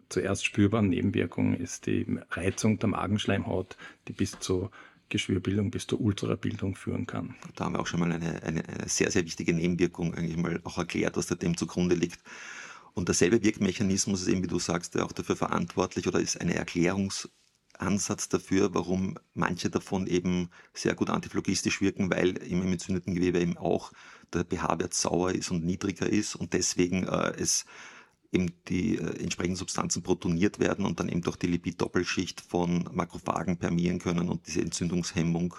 zuerst 0.10 0.46
spürbaren 0.46 0.90
Nebenwirkungen 0.90 1.56
ist 1.56 1.86
die 1.86 2.06
Reizung 2.32 2.80
der 2.80 2.90
Magenschleimhaut, 2.90 3.78
die 4.10 4.14
bis 4.14 4.40
zu 4.40 4.70
Geschwürbildung 5.12 5.70
bis 5.70 5.86
zur 5.86 6.02
Ulcerabildung 6.02 6.76
führen 6.76 7.06
kann. 7.06 7.36
Da 7.56 7.66
haben 7.66 7.74
wir 7.74 7.80
auch 7.80 7.88
schon 7.88 8.00
mal 8.00 8.12
eine, 8.12 8.42
eine, 8.42 8.68
eine 8.68 8.90
sehr, 8.90 9.12
sehr 9.12 9.24
wichtige 9.24 9.54
Nebenwirkung 9.54 10.16
eigentlich 10.16 10.38
mal 10.38 10.60
auch 10.64 10.80
erklärt, 10.80 11.18
was 11.18 11.28
da 11.28 11.36
dem 11.36 11.56
zugrunde 11.56 11.94
liegt. 11.94 12.20
Und 12.94 13.08
derselbe 13.08 13.44
Wirkmechanismus 13.44 14.22
ist 14.22 14.28
eben, 14.28 14.44
wie 14.44 14.48
du 14.48 14.60
sagst, 14.60 15.00
auch 15.00 15.12
dafür 15.12 15.36
verantwortlich 15.36 16.08
oder 16.08 16.20
ist 16.20 16.42
eine 16.42 16.56
Erklärungsansatz 16.56 18.28
dafür, 18.30 18.74
warum 18.74 19.18
manche 19.34 19.70
davon 19.70 20.08
eben 20.08 20.50
sehr 20.74 20.96
gut 20.96 21.10
antiphlogistisch 21.10 21.80
wirken, 21.82 22.10
weil 22.10 22.38
im 22.38 22.62
entzündeten 22.64 23.14
Gewebe 23.14 23.40
eben 23.40 23.58
auch 23.58 23.92
der 24.34 24.46
pH-Wert 24.46 24.94
sauer 24.94 25.32
ist 25.32 25.52
und 25.52 25.64
niedriger 25.64 26.10
ist 26.10 26.36
und 26.36 26.54
deswegen 26.54 27.08
äh, 27.08 27.34
es 27.38 27.66
eben 28.32 28.54
die 28.68 28.98
äh, 28.98 29.22
entsprechenden 29.22 29.58
Substanzen 29.58 30.04
protoniert 30.04 30.60
werden 30.60 30.86
und 30.86 31.00
dann 31.00 31.10
eben 31.10 31.22
durch 31.22 31.38
die 31.38 31.48
Lipid-Doppelschicht 31.48 32.42
von 32.42 32.90
Makrophagen 32.92 33.58
permieren 33.58 34.00
können 34.00 34.30
und 34.30 34.48
diese 34.48 34.62
Entzündungshemmung 34.62 35.56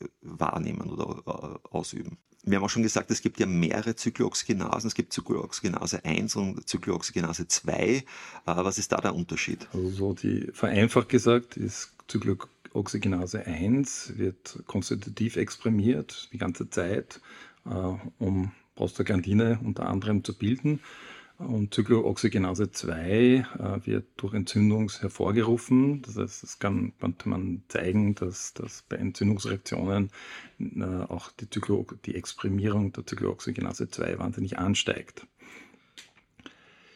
äh, 0.00 0.06
wahrnehmen 0.20 0.90
oder 0.90 1.60
äh, 1.64 1.68
ausüben. 1.68 2.18
Wir 2.48 2.58
haben 2.58 2.64
auch 2.64 2.70
schon 2.70 2.84
gesagt, 2.84 3.10
es 3.10 3.22
gibt 3.22 3.40
ja 3.40 3.46
mehrere 3.46 3.96
Zyklooxygenasen. 3.96 4.86
Es 4.86 4.94
gibt 4.94 5.12
Zyklooxygenase 5.12 6.04
1 6.04 6.36
und 6.36 6.68
Zyklooxygenase 6.68 7.48
2. 7.48 7.72
Äh, 7.74 8.04
was 8.44 8.78
ist 8.78 8.92
da 8.92 8.98
der 8.98 9.14
Unterschied? 9.14 9.66
Also 9.72 9.90
so 9.90 10.14
die, 10.14 10.48
vereinfacht 10.52 11.08
gesagt 11.08 11.56
ist 11.56 11.92
Zyklooxygenase 12.06 13.46
1 13.46 14.12
wird 14.16 14.62
konstitutiv 14.66 15.36
exprimiert 15.36 16.28
die 16.32 16.38
ganze 16.38 16.70
Zeit, 16.70 17.20
äh, 17.64 17.94
um 18.18 18.52
Prostaglandine 18.76 19.58
unter 19.64 19.88
anderem 19.88 20.22
zu 20.22 20.36
bilden. 20.36 20.80
Und 21.38 21.74
Zyklooxygenase 21.74 22.70
2 22.70 22.96
äh, 22.98 23.86
wird 23.86 24.06
durch 24.16 24.32
Entzündung 24.32 24.90
hervorgerufen. 24.90 26.00
Das 26.00 26.16
heißt, 26.16 26.42
es 26.42 26.58
kann, 26.58 26.94
konnte 26.98 27.28
man 27.28 27.62
zeigen, 27.68 28.14
dass, 28.14 28.54
dass 28.54 28.82
bei 28.88 28.96
Entzündungsreaktionen 28.96 30.10
äh, 30.58 30.82
auch 30.82 31.30
die, 31.32 31.46
die 32.06 32.14
Exprimierung 32.14 32.92
der 32.92 33.04
Zyklooxygenase 33.04 33.90
2 33.90 34.18
wahnsinnig 34.18 34.58
ansteigt. 34.58 35.26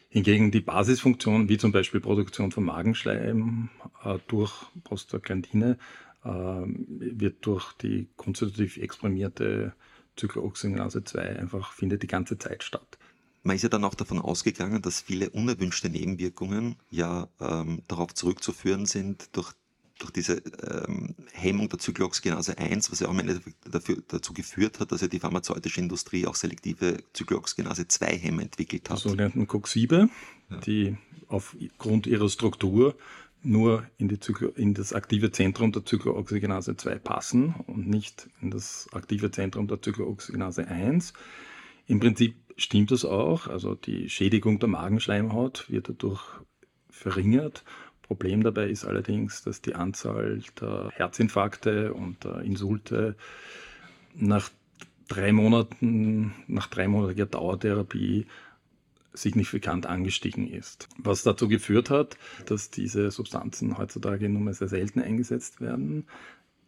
Hingegen 0.09 0.51
die 0.51 0.63
Basisfunktion, 0.63 1.51
wie 1.51 1.59
zum 1.59 1.71
Beispiel 1.71 2.01
Produktion 2.01 2.51
von 2.51 2.65
Magenschleim 2.65 3.69
äh, 4.03 4.19
durch 4.27 4.53
Prostaglandine, 4.85 5.77
äh, 6.25 6.29
wird 6.29 7.45
durch 7.45 7.75
die 7.75 8.09
konstitutiv 8.17 8.79
exprimierte 8.79 9.75
Zyklooxygenase 10.17 11.05
2 11.05 11.39
einfach 11.39 11.73
findet 11.73 12.03
die 12.03 12.09
ganze 12.09 12.39
Zeit 12.39 12.63
statt. 12.63 12.99
Man 13.43 13.57
ist 13.57 13.63
ja 13.63 13.69
dann 13.69 13.85
auch 13.85 13.95
davon 13.95 14.19
ausgegangen, 14.19 14.83
dass 14.83 15.01
viele 15.01 15.31
unerwünschte 15.31 15.89
Nebenwirkungen 15.89 16.77
ja 16.91 17.29
ähm, 17.41 17.83
darauf 17.89 18.13
zurückzuführen 18.15 18.85
sind 18.85 19.31
durch, 19.33 19.53
durch 19.99 20.11
diese 20.11 20.43
ähm, 20.63 21.15
Hemmung 21.33 21.69
der 21.71 21.79
Zyklooxygenase 21.79 22.59
1, 22.59 22.93
was 22.93 23.01
ja 23.01 23.07
auch 23.07 23.13
am 23.13 23.21
Ende 23.21 23.41
dafür, 23.71 24.03
dazu 24.09 24.35
geführt 24.35 24.79
hat, 24.79 24.93
dass 24.93 25.01
ja 25.01 25.09
die 25.09 25.21
pharmazeutische 25.21 25.81
Industrie 25.81 26.27
auch 26.27 26.35
selektive 26.35 26.99
Zyklooxygenase 27.15 27.89
2 27.89 28.07
Hämmer 28.19 28.43
entwickelt 28.43 28.91
hat. 28.91 28.99
Die 28.99 29.09
sogenannten 29.09 29.47
Coxibe, 29.47 30.11
ja. 30.51 30.57
die 30.59 30.97
aufgrund 31.29 32.07
ihrer 32.07 32.29
Struktur 32.29 32.95
nur 33.43 33.87
in, 33.97 34.11
in, 34.57 34.75
das 34.75 34.93
aktive 34.93 35.31
Zentrum 35.31 35.73
der 35.73 35.85
Zyklooxygenase 35.85 36.77
2 36.77 36.99
passen 36.99 37.55
und 37.67 37.89
nicht 37.89 38.29
in 38.43 38.51
das 38.51 38.89
aktive 38.93 39.31
Zentrum 39.31 39.67
der 39.67 39.81
Zyklooxygenase 39.81 40.69
1. 40.69 41.15
Im 41.87 42.01
Prinzip 42.01 42.37
stimmt 42.63 42.91
das 42.91 43.05
auch. 43.05 43.47
Also 43.47 43.75
die 43.75 44.09
Schädigung 44.09 44.59
der 44.59 44.69
Magenschleimhaut 44.69 45.71
wird 45.71 45.89
dadurch 45.89 46.23
verringert. 46.89 47.65
Problem 48.03 48.43
dabei 48.43 48.69
ist 48.69 48.85
allerdings, 48.85 49.43
dass 49.43 49.63
die 49.63 49.75
Anzahl 49.75 50.43
der 50.61 50.91
Herzinfarkte 50.93 51.95
und 51.95 52.25
der 52.25 52.41
Insulte 52.41 53.17
nach 54.15 54.51
drei 55.09 55.33
Monaten, 55.33 56.35
nach 56.47 56.67
dreimonatiger 56.67 57.27
Dauertherapie 57.27 58.27
signifikant 59.13 59.87
angestiegen 59.87 60.49
ist. 60.49 60.89
Was 60.99 61.23
dazu 61.23 61.49
geführt 61.49 61.91
hat, 61.91 62.17
dass 62.47 62.71
diese 62.71 63.11
Substanzen 63.11 63.79
heutzutage 63.79 64.29
nur 64.29 64.43
mehr 64.43 64.55
sehr 64.55 64.69
selten 64.69 65.01
eingesetzt 65.01 65.61
werden 65.61 66.07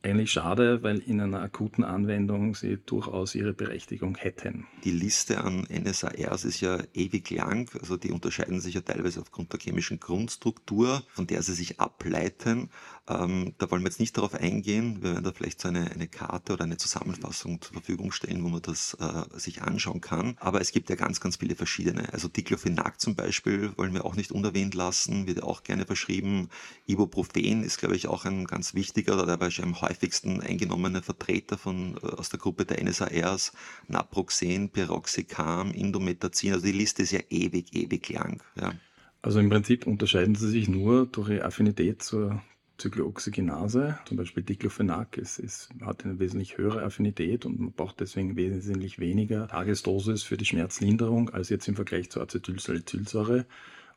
eigentlich 0.02 0.32
schade, 0.32 0.82
weil 0.82 0.98
in 0.98 1.20
einer 1.20 1.40
akuten 1.40 1.84
Anwendung 1.84 2.54
sie 2.54 2.78
durchaus 2.84 3.34
ihre 3.34 3.52
Berechtigung 3.52 4.16
hätten. 4.16 4.66
Die 4.84 4.90
Liste 4.90 5.42
an 5.42 5.66
NSARs 5.70 6.44
ist 6.44 6.60
ja 6.60 6.78
ewig 6.94 7.30
lang, 7.30 7.70
also 7.80 7.96
die 7.96 8.10
unterscheiden 8.10 8.60
sich 8.60 8.74
ja 8.74 8.80
teilweise 8.80 9.20
aufgrund 9.20 9.52
der 9.52 9.60
chemischen 9.60 10.00
Grundstruktur, 10.00 11.02
von 11.12 11.26
der 11.26 11.42
sie 11.42 11.54
sich 11.54 11.80
ableiten. 11.80 12.70
Ähm, 13.08 13.54
da 13.58 13.70
wollen 13.70 13.82
wir 13.82 13.88
jetzt 13.88 13.98
nicht 13.98 14.16
darauf 14.16 14.34
eingehen. 14.34 15.02
Wir 15.02 15.12
werden 15.12 15.24
da 15.24 15.32
vielleicht 15.32 15.60
so 15.60 15.68
eine, 15.68 15.90
eine 15.90 16.06
Karte 16.06 16.52
oder 16.52 16.64
eine 16.64 16.76
Zusammenfassung 16.76 17.60
zur 17.60 17.72
Verfügung 17.72 18.12
stellen, 18.12 18.44
wo 18.44 18.48
man 18.48 18.62
das 18.62 18.96
äh, 19.00 19.38
sich 19.38 19.62
anschauen 19.62 20.00
kann. 20.00 20.36
Aber 20.38 20.60
es 20.60 20.70
gibt 20.70 20.88
ja 20.88 20.94
ganz, 20.94 21.20
ganz 21.20 21.36
viele 21.36 21.56
verschiedene. 21.56 22.12
Also 22.12 22.28
Diclofenac 22.28 23.00
zum 23.00 23.16
Beispiel 23.16 23.76
wollen 23.76 23.92
wir 23.92 24.04
auch 24.04 24.14
nicht 24.14 24.30
unerwähnt 24.30 24.74
lassen, 24.74 25.26
wird 25.26 25.42
auch 25.42 25.64
gerne 25.64 25.84
verschrieben. 25.84 26.48
Ibuprofen 26.86 27.64
ist, 27.64 27.78
glaube 27.78 27.96
ich, 27.96 28.06
auch 28.06 28.24
ein 28.24 28.44
ganz 28.44 28.74
wichtiger 28.74 29.14
oder 29.14 29.26
dabei 29.26 29.50
schon 29.50 29.64
am 29.64 29.80
häufigsten 29.92 30.40
eingenommene 30.40 31.02
Vertreter 31.02 31.58
von, 31.58 31.96
äh, 32.02 32.06
aus 32.06 32.30
der 32.30 32.38
Gruppe 32.38 32.64
der 32.64 32.82
NSARs. 32.82 33.52
Naproxen, 33.88 34.70
Piroxicam, 34.70 35.72
Indometazin. 35.72 36.54
Also 36.54 36.66
die 36.66 36.72
Liste 36.72 37.02
ist 37.02 37.12
ja 37.12 37.20
ewig, 37.30 37.74
ewig 37.74 38.08
lang. 38.08 38.42
Ja. 38.60 38.72
Also 39.20 39.38
im 39.38 39.50
Prinzip 39.50 39.86
unterscheiden 39.86 40.34
sie 40.34 40.48
sich 40.48 40.68
nur 40.68 41.06
durch 41.06 41.28
ihre 41.28 41.44
Affinität 41.44 42.02
zur 42.02 42.42
Zyklooxygenase, 42.78 43.98
zum 44.06 44.16
Beispiel 44.16 44.42
Diclofenac, 44.42 45.16
ist, 45.16 45.38
ist, 45.38 45.68
hat 45.82 46.04
eine 46.04 46.18
wesentlich 46.18 46.58
höhere 46.58 46.82
Affinität 46.82 47.46
und 47.46 47.60
man 47.60 47.72
braucht 47.72 48.00
deswegen 48.00 48.34
wesentlich 48.34 48.98
weniger 48.98 49.46
Tagesdosis 49.46 50.24
für 50.24 50.36
die 50.36 50.46
Schmerzlinderung 50.46 51.30
als 51.30 51.48
jetzt 51.50 51.68
im 51.68 51.76
Vergleich 51.76 52.10
zur 52.10 52.22
Acetylsalicylsäure, 52.22 53.46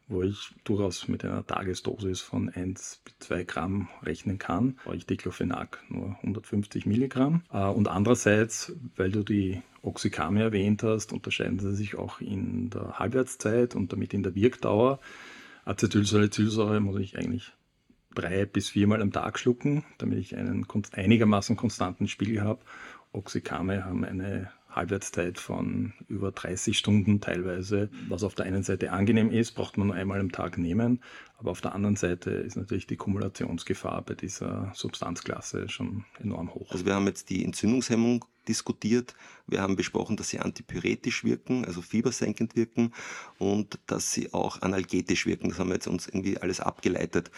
wo 0.07 0.21
ich 0.21 0.53
durchaus 0.63 1.07
mit 1.07 1.25
einer 1.25 1.45
Tagesdosis 1.45 2.21
von 2.21 2.49
1 2.49 3.01
bis 3.03 3.27
2 3.27 3.43
Gramm 3.43 3.89
rechnen 4.03 4.37
kann, 4.37 4.77
brauche 4.83 4.95
ich 4.95 5.05
Diclofenac 5.05 5.83
nur 5.89 6.15
150 6.21 6.85
Milligramm. 6.85 7.43
Äh, 7.51 7.65
und 7.65 7.87
andererseits, 7.87 8.73
weil 8.95 9.11
du 9.11 9.23
die 9.23 9.61
Oxykame 9.81 10.41
erwähnt 10.41 10.83
hast, 10.83 11.13
unterscheiden 11.13 11.59
sie 11.59 11.75
sich 11.75 11.95
auch 11.95 12.21
in 12.21 12.69
der 12.69 12.99
Halbwertszeit 12.99 13.75
und 13.75 13.93
damit 13.93 14.13
in 14.13 14.23
der 14.23 14.35
Wirkdauer. 14.35 14.99
Acetylsalicylsäure 15.65 16.79
muss 16.79 16.99
ich 16.99 17.17
eigentlich 17.17 17.51
drei 18.13 18.45
bis 18.45 18.69
viermal 18.69 19.01
am 19.01 19.11
Tag 19.11 19.39
schlucken, 19.39 19.83
damit 19.97 20.19
ich 20.19 20.35
einen 20.35 20.65
einigermaßen 20.93 21.55
konstanten 21.55 22.07
Spiegel 22.07 22.41
habe. 22.41 22.61
Oxykame 23.11 23.85
haben 23.85 24.03
eine 24.03 24.51
Halbwertszeit 24.75 25.39
von 25.39 25.93
über 26.07 26.31
30 26.31 26.77
Stunden 26.77 27.21
teilweise, 27.21 27.89
was 28.09 28.23
auf 28.23 28.35
der 28.35 28.45
einen 28.45 28.63
Seite 28.63 28.91
angenehm 28.91 29.31
ist, 29.31 29.53
braucht 29.53 29.77
man 29.77 29.87
nur 29.87 29.95
einmal 29.95 30.19
am 30.19 30.31
Tag 30.31 30.57
nehmen, 30.57 31.01
aber 31.37 31.51
auf 31.51 31.61
der 31.61 31.73
anderen 31.73 31.95
Seite 31.95 32.31
ist 32.31 32.55
natürlich 32.55 32.87
die 32.87 32.97
Kumulationsgefahr 32.97 34.01
bei 34.01 34.13
dieser 34.13 34.71
Substanzklasse 34.75 35.69
schon 35.69 36.05
enorm 36.19 36.53
hoch. 36.53 36.71
Also 36.71 36.85
wir 36.85 36.95
haben 36.95 37.07
jetzt 37.07 37.29
die 37.29 37.43
Entzündungshemmung 37.43 38.25
diskutiert. 38.47 39.15
Wir 39.47 39.61
haben 39.61 39.75
besprochen, 39.75 40.17
dass 40.17 40.29
sie 40.29 40.39
antipyretisch 40.39 41.23
wirken, 41.23 41.65
also 41.65 41.81
fiebersenkend 41.81 42.55
wirken 42.55 42.93
und 43.39 43.79
dass 43.87 44.11
sie 44.11 44.33
auch 44.33 44.61
analgetisch 44.61 45.25
wirken. 45.25 45.49
Das 45.49 45.59
haben 45.59 45.69
wir 45.69 45.75
jetzt 45.75 45.87
uns 45.87 46.07
irgendwie 46.07 46.37
alles 46.37 46.59
abgeleitet 46.59 47.31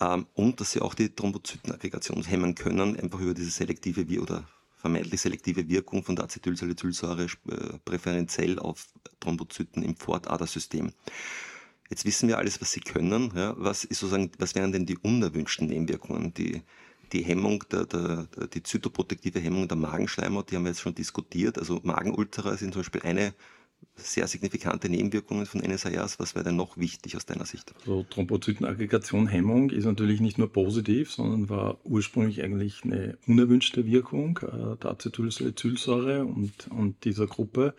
ähm, 0.00 0.26
und 0.34 0.60
dass 0.60 0.72
sie 0.72 0.80
auch 0.80 0.94
die 0.94 1.14
Thrombozytenaggregation 1.14 2.22
hemmen 2.24 2.54
können, 2.54 2.98
einfach 2.98 3.20
über 3.20 3.34
diese 3.34 3.50
selektive 3.50 4.08
wie 4.08 4.18
oder 4.18 4.48
vermeintlich 4.86 5.20
selektive 5.20 5.68
Wirkung 5.68 6.04
von 6.04 6.14
der 6.14 6.26
Acetylsalicylsäure 6.26 7.24
äh, 7.24 7.78
präferenziell 7.84 8.58
auf 8.58 8.86
Thrombozyten 9.20 9.82
im 9.82 9.96
Fortadersystem. 9.96 10.92
Jetzt 11.90 12.04
wissen 12.04 12.28
wir 12.28 12.38
alles, 12.38 12.60
was 12.60 12.70
sie 12.72 12.80
können. 12.80 13.32
Ja, 13.34 13.54
was, 13.58 13.84
ist 13.84 13.98
sozusagen, 14.00 14.30
was 14.38 14.54
wären 14.54 14.72
denn 14.72 14.86
die 14.86 14.98
unerwünschten 14.98 15.66
Nebenwirkungen? 15.66 16.32
Die, 16.34 16.62
die 17.12 17.24
Hemmung, 17.24 17.64
der, 17.70 17.86
der, 17.86 18.28
die 18.54 18.62
zytoprotektive 18.62 19.40
Hemmung 19.40 19.66
der 19.66 19.76
Magenschleimhaut, 19.76 20.50
die 20.50 20.56
haben 20.56 20.64
wir 20.64 20.70
jetzt 20.70 20.80
schon 20.80 20.94
diskutiert. 20.94 21.58
Also 21.58 21.80
Magenultra 21.82 22.56
sind 22.56 22.72
zum 22.72 22.80
Beispiel 22.82 23.02
eine 23.02 23.34
sehr 23.94 24.26
signifikante 24.28 24.88
Nebenwirkungen 24.88 25.46
von 25.46 25.60
NSAIDs. 25.60 26.18
Was 26.18 26.34
wäre 26.34 26.44
denn 26.44 26.56
noch 26.56 26.76
wichtig 26.76 27.16
aus 27.16 27.24
deiner 27.24 27.46
Sicht? 27.46 27.74
Also 27.80 28.04
Thrombozytenaggregation-Hemmung 28.10 29.70
ist 29.70 29.86
natürlich 29.86 30.20
nicht 30.20 30.36
nur 30.38 30.52
positiv, 30.52 31.12
sondern 31.12 31.48
war 31.48 31.78
ursprünglich 31.84 32.42
eigentlich 32.42 32.84
eine 32.84 33.16
unerwünschte 33.26 33.86
Wirkung 33.86 34.38
äh, 34.42 34.76
der 34.76 34.90
Acetylsalicylsäure 34.90 36.24
und, 36.24 36.68
und 36.68 37.04
dieser 37.04 37.26
Gruppe. 37.26 37.74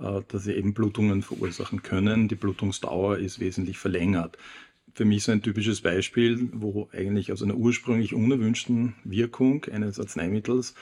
äh, 0.00 0.22
dass 0.28 0.44
sie 0.44 0.54
eben 0.54 0.74
Blutungen 0.74 1.22
verursachen 1.22 1.82
können. 1.82 2.28
Die 2.28 2.34
Blutungsdauer 2.34 3.18
ist 3.18 3.38
wesentlich 3.40 3.78
verlängert. 3.78 4.36
Für 4.92 5.04
mich 5.04 5.24
so 5.24 5.32
ein 5.32 5.42
typisches 5.42 5.80
Beispiel, 5.80 6.48
wo 6.52 6.88
eigentlich 6.92 7.32
aus 7.32 7.42
einer 7.42 7.56
ursprünglich 7.56 8.14
unerwünschten 8.14 8.94
Wirkung 9.04 9.64
eines 9.66 9.98
Arzneimittels 9.98 10.74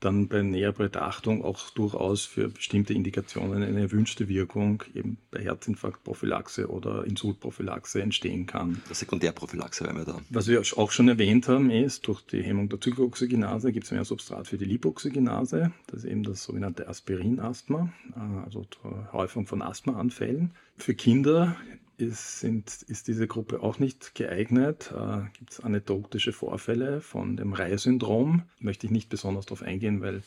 dann 0.00 0.28
bei 0.28 0.42
näherer 0.42 0.72
Betrachtung 0.72 1.44
auch 1.44 1.70
durchaus 1.70 2.24
für 2.24 2.48
bestimmte 2.48 2.94
Indikationen 2.94 3.62
eine 3.62 3.80
erwünschte 3.80 4.28
Wirkung 4.28 4.82
eben 4.94 5.18
bei 5.30 5.42
Herzinfarktprophylaxe 5.42 6.70
oder 6.70 7.04
Insultprophylaxe 7.04 8.02
entstehen 8.02 8.46
kann. 8.46 8.82
Sekundärprophylaxe 8.90 9.84
wären 9.84 9.98
wir 9.98 10.04
da. 10.04 10.20
Was 10.30 10.48
wir 10.48 10.60
auch 10.60 10.90
schon 10.90 11.08
erwähnt 11.08 11.48
haben, 11.48 11.70
ist, 11.70 12.06
durch 12.06 12.22
die 12.22 12.42
Hemmung 12.42 12.68
der 12.68 12.80
Cyclooxygenase 12.80 13.72
gibt 13.72 13.84
es 13.84 13.92
mehr 13.92 14.04
Substrat 14.04 14.48
für 14.48 14.58
die 14.58 14.64
Lipoxygenase. 14.64 15.72
Das 15.86 16.04
ist 16.04 16.10
eben 16.10 16.22
das 16.22 16.44
sogenannte 16.44 16.88
Aspirin-Asthma, 16.88 17.92
äh, 18.16 18.44
also 18.44 18.64
zur 18.70 19.12
Häufung 19.12 19.46
von 19.46 19.62
Asthmaanfällen. 19.62 20.52
Für 20.76 20.94
Kinder 20.94 21.56
ist, 22.00 22.40
sind, 22.40 22.82
ist 22.88 23.08
diese 23.08 23.26
Gruppe 23.26 23.62
auch 23.62 23.78
nicht 23.78 24.14
geeignet. 24.14 24.92
Äh, 24.96 25.22
Gibt 25.38 25.52
es 25.52 25.60
anekdotische 25.60 26.32
Vorfälle 26.32 27.00
von 27.00 27.36
dem 27.36 27.52
Reihe-Syndrom? 27.52 28.42
Möchte 28.58 28.86
ich 28.86 28.92
nicht 28.92 29.08
besonders 29.08 29.46
darauf 29.46 29.62
eingehen, 29.62 30.00
weil 30.00 30.22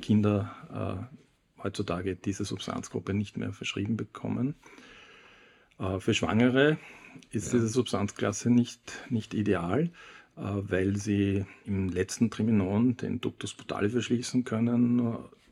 Kinder 0.00 1.08
äh, 1.08 1.62
heutzutage 1.62 2.16
diese 2.16 2.44
Substanzgruppe 2.44 3.14
nicht 3.14 3.36
mehr 3.36 3.52
verschrieben 3.52 3.96
bekommen. 3.96 4.54
Äh, 5.78 6.00
für 6.00 6.14
Schwangere 6.14 6.78
ist 7.30 7.52
ja. 7.52 7.58
diese 7.58 7.68
Substanzklasse 7.68 8.50
nicht, 8.50 8.80
nicht 9.10 9.34
ideal, 9.34 9.90
äh, 10.36 10.40
weil 10.42 10.96
sie 10.96 11.44
im 11.64 11.88
letzten 11.88 12.30
Triminon 12.30 12.96
den 12.96 13.20
Ductus 13.20 13.54
putali 13.54 13.90
verschließen 13.90 14.44
können 14.44 15.00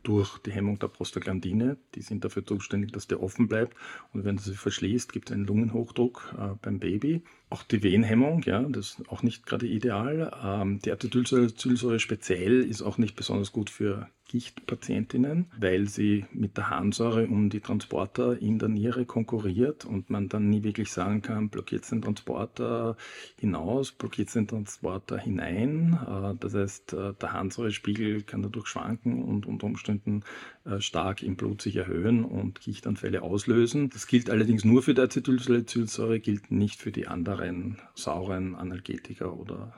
durch 0.06 0.38
die 0.38 0.52
Hemmung 0.52 0.78
der 0.78 0.86
Prostaglandine. 0.88 1.76
Die 1.96 2.02
sind 2.02 2.24
dafür 2.24 2.46
zuständig, 2.46 2.92
dass 2.92 3.08
der 3.08 3.22
offen 3.22 3.48
bleibt. 3.48 3.76
Und 4.12 4.24
wenn 4.24 4.38
sie 4.38 4.54
verschließt, 4.54 5.12
gibt 5.12 5.30
es 5.30 5.34
einen 5.34 5.46
Lungenhochdruck 5.46 6.34
äh, 6.38 6.54
beim 6.62 6.78
Baby. 6.78 7.22
Auch 7.50 7.64
die 7.64 7.82
Wehenhemmung, 7.82 8.42
ja, 8.42 8.62
das 8.62 8.98
ist 8.98 9.08
auch 9.08 9.22
nicht 9.22 9.46
gerade 9.46 9.66
ideal. 9.66 10.32
Ähm, 10.42 10.78
die 10.78 10.92
Acetylsäure 10.92 11.98
speziell 11.98 12.62
ist 12.62 12.82
auch 12.82 12.98
nicht 12.98 13.16
besonders 13.16 13.50
gut 13.50 13.68
für 13.68 14.08
Gichtpatientinnen, 14.28 15.46
weil 15.58 15.88
sie 15.88 16.26
mit 16.32 16.56
der 16.56 16.70
Harnsäure 16.70 17.26
um 17.26 17.48
die 17.48 17.60
Transporter 17.60 18.40
in 18.40 18.58
der 18.58 18.68
Niere 18.68 19.04
konkurriert 19.04 19.84
und 19.84 20.10
man 20.10 20.28
dann 20.28 20.50
nie 20.50 20.62
wirklich 20.62 20.90
sagen 20.90 21.22
kann, 21.22 21.48
blockiert 21.48 21.84
es 21.84 21.90
den 21.90 22.02
Transporter 22.02 22.96
hinaus, 23.38 23.92
blockiert 23.92 24.28
es 24.28 24.34
den 24.34 24.48
Transporter 24.48 25.18
hinein. 25.18 25.98
Äh, 26.06 26.34
das 26.40 26.54
heißt, 26.54 26.92
äh, 26.94 27.14
der 27.14 27.32
Harnsäurespiegel 27.32 28.22
kann 28.22 28.42
dadurch 28.42 28.66
schwanken 28.66 29.22
und 29.22 29.46
unter 29.46 29.66
Umständen 29.66 30.24
äh, 30.64 30.80
stark 30.80 31.22
im 31.22 31.36
Blut 31.36 31.62
sich 31.62 31.76
erhöhen 31.76 32.24
und 32.24 32.60
Gichtanfälle 32.60 33.22
auslösen. 33.22 33.90
Das 33.90 34.06
gilt 34.06 34.30
allerdings 34.30 34.64
nur 34.64 34.82
für 34.82 34.94
die 34.94 35.02
Acetylsalicylsäure, 35.02 36.18
gilt 36.18 36.50
nicht 36.50 36.80
für 36.80 36.90
die 36.90 37.06
anderen 37.06 37.78
sauren 37.94 38.54
Analgetika 38.56 39.26
oder 39.26 39.74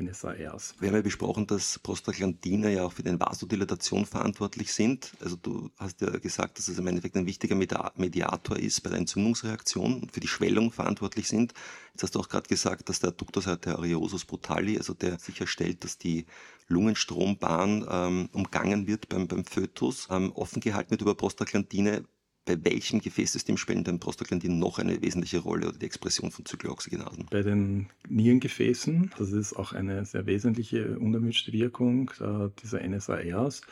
NSARs. 0.00 0.74
Wir 0.78 0.88
haben 0.88 0.96
ja 0.96 1.02
besprochen, 1.02 1.46
dass 1.46 1.78
Prostaglandine 1.78 2.72
ja 2.72 2.84
auch 2.84 2.92
für 2.92 3.02
die 3.02 3.18
Vasodilatation 3.18 4.06
verantwortlich 4.06 4.72
sind. 4.72 5.12
Also 5.20 5.36
du 5.36 5.70
hast 5.78 6.00
ja 6.00 6.10
gesagt, 6.10 6.58
dass 6.58 6.68
es 6.68 6.78
im 6.78 6.86
Endeffekt 6.86 7.16
ein 7.16 7.26
wichtiger 7.26 7.54
Mediator 7.54 8.56
ist 8.56 8.82
bei 8.82 8.90
der 8.90 8.98
Entzündungsreaktion 8.98 10.02
und 10.02 10.12
für 10.12 10.20
die 10.20 10.28
Schwellung 10.28 10.72
verantwortlich 10.72 11.28
sind. 11.28 11.54
Jetzt 11.92 12.02
hast 12.02 12.14
du 12.14 12.20
auch 12.20 12.28
gerade 12.28 12.48
gesagt, 12.48 12.88
dass 12.88 13.00
der 13.00 13.12
Ductus 13.12 13.48
arteriosus 13.48 14.24
brutali, 14.24 14.76
also 14.76 14.94
der 14.94 15.18
sicherstellt, 15.18 15.84
dass 15.84 15.98
die 15.98 16.26
Lungenstrombahn 16.68 17.86
ähm, 17.88 18.28
umgangen 18.32 18.86
wird 18.86 19.08
beim, 19.08 19.28
beim 19.28 19.44
Fötus, 19.44 20.08
ähm, 20.10 20.32
offen 20.32 20.60
gehalten 20.60 20.90
wird 20.90 21.02
über 21.02 21.14
Prostaglandine 21.14 22.04
bei 22.46 22.64
welchem 22.64 23.00
Gefäßsystem 23.00 23.56
spielen 23.56 23.84
denn 23.84 23.98
Prostaglandin 23.98 24.58
noch 24.58 24.78
eine 24.78 25.02
wesentliche 25.02 25.40
Rolle 25.40 25.68
oder 25.68 25.78
die 25.78 25.86
Expression 25.86 26.30
von 26.30 26.46
Zyklooxygenasen? 26.46 27.26
Bei 27.30 27.42
den 27.42 27.88
Nierengefäßen, 28.08 29.10
das 29.18 29.32
ist 29.32 29.54
auch 29.54 29.72
eine 29.72 30.04
sehr 30.04 30.26
wesentliche 30.26 30.98
unerwünschte 30.98 31.52
Wirkung 31.52 32.10
äh, 32.20 32.48
dieser 32.62 32.86
NSARs. 32.86 33.62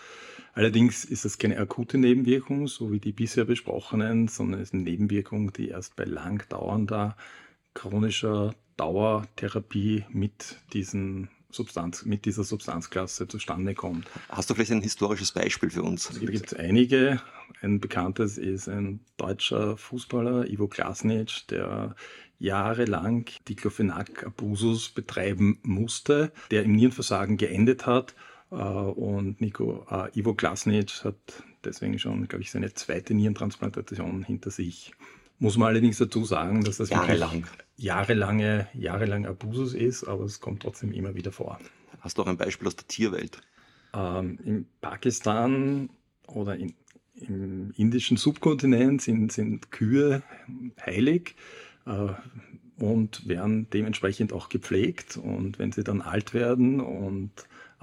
Allerdings 0.52 1.04
ist 1.04 1.24
es 1.24 1.38
keine 1.38 1.58
akute 1.58 1.98
Nebenwirkung, 1.98 2.66
so 2.66 2.92
wie 2.92 3.00
die 3.00 3.12
bisher 3.12 3.44
besprochenen, 3.44 4.28
sondern 4.28 4.60
es 4.60 4.68
ist 4.68 4.74
eine 4.74 4.82
Nebenwirkung, 4.82 5.52
die 5.52 5.68
erst 5.68 5.96
bei 5.96 6.04
lang 6.04 6.46
dauernder 6.48 7.16
chronischer 7.74 8.54
Dauertherapie 8.76 10.04
mit 10.10 10.56
diesen 10.72 11.28
Substanz, 11.54 12.04
mit 12.04 12.24
dieser 12.24 12.44
Substanzklasse 12.44 13.28
zustande 13.28 13.74
kommt. 13.74 14.08
Hast 14.28 14.50
du 14.50 14.54
vielleicht 14.54 14.72
ein 14.72 14.82
historisches 14.82 15.32
Beispiel 15.32 15.70
für 15.70 15.82
uns? 15.82 16.10
Es 16.10 16.20
gibt 16.20 16.56
einige. 16.56 17.20
Ein 17.62 17.80
bekanntes 17.80 18.38
ist 18.38 18.68
ein 18.68 19.00
deutscher 19.16 19.76
Fußballer, 19.76 20.50
Ivo 20.50 20.68
Klasnic, 20.68 21.46
der 21.48 21.94
jahrelang 22.38 23.26
Diclofenac-Abusus 23.48 24.90
betreiben 24.90 25.58
musste, 25.62 26.32
der 26.50 26.64
im 26.64 26.72
Nierenversagen 26.72 27.36
geendet 27.36 27.86
hat. 27.86 28.14
Äh, 28.50 28.56
und 28.56 29.40
Nico, 29.40 29.86
äh, 29.90 30.18
Ivo 30.18 30.34
Klasnic 30.34 31.04
hat 31.04 31.16
deswegen 31.64 31.98
schon, 31.98 32.28
glaube 32.28 32.42
ich, 32.42 32.50
seine 32.50 32.72
zweite 32.74 33.14
Nierentransplantation 33.14 34.22
hinter 34.22 34.50
sich. 34.50 34.92
Muss 35.38 35.56
man 35.56 35.68
allerdings 35.68 35.98
dazu 35.98 36.24
sagen, 36.24 36.64
dass 36.64 36.76
das 36.76 36.90
jahrelang. 36.90 37.46
jahrelange, 37.76 38.68
jahrelang 38.72 39.26
Abusus 39.26 39.74
ist, 39.74 40.04
aber 40.04 40.24
es 40.24 40.40
kommt 40.40 40.62
trotzdem 40.62 40.92
immer 40.92 41.14
wieder 41.14 41.32
vor. 41.32 41.58
Hast 42.00 42.18
du 42.18 42.22
auch 42.22 42.26
ein 42.26 42.36
Beispiel 42.36 42.68
aus 42.68 42.76
der 42.76 42.86
Tierwelt? 42.86 43.40
Ähm, 43.94 44.38
in 44.44 44.66
Pakistan 44.80 45.90
oder 46.26 46.56
in, 46.56 46.74
im 47.14 47.72
indischen 47.76 48.16
Subkontinent 48.16 49.02
sind, 49.02 49.32
sind 49.32 49.70
Kühe 49.70 50.22
heilig 50.84 51.34
äh, 51.86 52.08
und 52.78 53.26
werden 53.26 53.68
dementsprechend 53.70 54.32
auch 54.32 54.48
gepflegt. 54.48 55.16
Und 55.16 55.58
wenn 55.58 55.72
sie 55.72 55.84
dann 55.84 56.00
alt 56.00 56.34
werden 56.34 56.80
und 56.80 57.32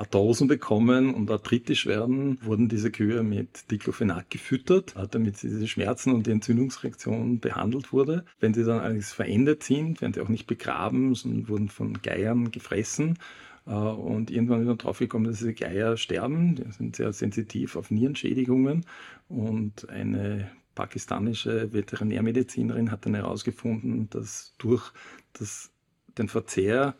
Arthrosen 0.02 0.48
bekommen 0.48 1.14
und 1.14 1.30
arthritisch 1.30 1.86
werden, 1.86 2.40
wurden 2.44 2.68
diese 2.70 2.90
Kühe 2.90 3.22
mit 3.22 3.70
Diclofenac 3.70 4.32
gefüttert, 4.32 4.96
damit 5.12 5.44
diese 5.44 5.68
Schmerzen 5.68 6.12
und 6.14 6.26
die 6.26 6.32
Entzündungsreaktion 6.32 7.40
behandelt 7.40 7.94
wurde. 7.94 8.26
Wenn 8.40 8.56
sie 8.56 8.64
dann 8.64 8.80
allerdings 8.80 9.14
verändert 9.14 9.62
sind, 9.62 10.02
werden 10.02 10.14
sie 10.14 10.22
auch 10.22 10.28
nicht 10.28 10.48
begraben, 10.48 11.14
sondern 11.14 11.48
wurden 11.50 11.70
von 11.70 12.02
Geiern 12.02 12.50
gefressen. 12.50 13.20
Äh, 13.68 13.74
und 13.74 14.32
irgendwann 14.32 14.62
ist 14.62 14.68
man 14.68 14.80
draufgekommen, 14.80 15.28
dass 15.28 15.38
diese 15.38 15.54
Geier 15.54 15.96
sterben. 15.98 16.56
Die 16.56 16.72
sind 16.72 16.96
sehr 16.96 17.14
sensitiv 17.14 17.76
auf 17.76 17.92
Nierenschädigungen. 17.92 18.86
Und 19.30 19.88
eine 19.90 20.50
pakistanische 20.74 21.74
Veterinärmedizinerin 21.74 22.90
hat 22.90 23.06
dann 23.06 23.14
herausgefunden, 23.14 24.10
dass 24.10 24.56
durch 24.58 24.92
das, 25.34 25.70
den 26.18 26.28
Verzehr 26.28 26.96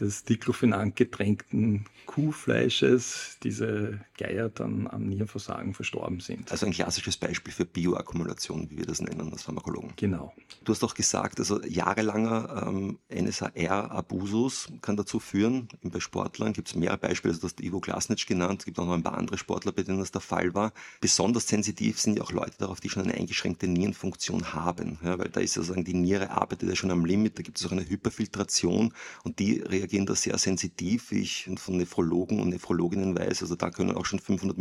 des 0.00 0.24
Diclofenac 0.24 0.96
getränkten 0.96 1.84
Kuhfleisches 2.06 3.38
diese 3.42 4.00
Geier 4.18 4.48
dann 4.48 4.86
am 4.86 5.06
Nierenversagen 5.06 5.74
verstorben 5.74 6.20
sind. 6.20 6.50
Also 6.50 6.66
ein 6.66 6.72
klassisches 6.72 7.16
Beispiel 7.16 7.52
für 7.52 7.64
Bioakkumulation, 7.64 8.70
wie 8.70 8.78
wir 8.78 8.86
das 8.86 9.00
nennen 9.00 9.32
als 9.32 9.42
Pharmakologen. 9.42 9.92
Genau. 9.96 10.34
Du 10.64 10.72
hast 10.72 10.82
auch 10.82 10.94
gesagt, 10.94 11.38
also 11.38 11.62
jahrelanger 11.64 12.66
ähm, 12.68 12.98
NSAR-Abusus 13.10 14.72
kann 14.80 14.96
dazu 14.96 15.20
führen. 15.20 15.68
Bei 15.82 16.00
Sportlern 16.00 16.52
gibt 16.52 16.68
es 16.68 16.74
mehrere 16.74 16.98
Beispiele, 16.98 17.32
also 17.32 17.42
du 17.42 17.46
hast 17.48 17.60
Ivo 17.60 17.80
Glasnitsch 17.80 18.26
genannt, 18.26 18.60
es 18.60 18.64
gibt 18.66 18.78
auch 18.78 18.86
noch 18.86 18.94
ein 18.94 19.02
paar 19.02 19.18
andere 19.18 19.38
Sportler, 19.38 19.72
bei 19.72 19.82
denen 19.82 19.98
das 19.98 20.10
der 20.10 20.20
Fall 20.20 20.54
war. 20.54 20.72
Besonders 21.00 21.48
sensitiv 21.48 22.00
sind 22.00 22.16
ja 22.16 22.22
auch 22.22 22.32
Leute 22.32 22.58
darauf, 22.58 22.80
die 22.80 22.88
schon 22.88 23.04
eine 23.04 23.14
eingeschränkte 23.14 23.68
Nierenfunktion 23.68 24.52
haben, 24.52 24.98
ja, 25.02 25.18
weil 25.18 25.28
da 25.28 25.40
ist 25.40 25.54
sozusagen 25.54 25.84
die 25.84 25.94
Niere 25.94 26.30
arbeitet 26.30 26.68
ja 26.68 26.76
schon 26.76 26.90
am 26.90 27.04
Limit, 27.04 27.38
da 27.38 27.42
gibt 27.42 27.58
es 27.58 27.66
auch 27.66 27.72
eine 27.72 27.88
Hyperfiltration 27.88 28.92
und 29.24 29.38
die 29.38 29.60
reagieren 29.82 30.06
da 30.06 30.14
sehr 30.14 30.38
sensitiv, 30.38 31.10
wie 31.10 31.22
ich 31.22 31.50
von 31.56 31.76
Nephrologen 31.76 32.40
und 32.40 32.50
Nephrologinnen 32.50 33.18
weiß. 33.18 33.42
Also 33.42 33.56
da 33.56 33.70
können 33.70 33.96
auch 33.96 34.06
schon 34.06 34.20
500 34.20 34.56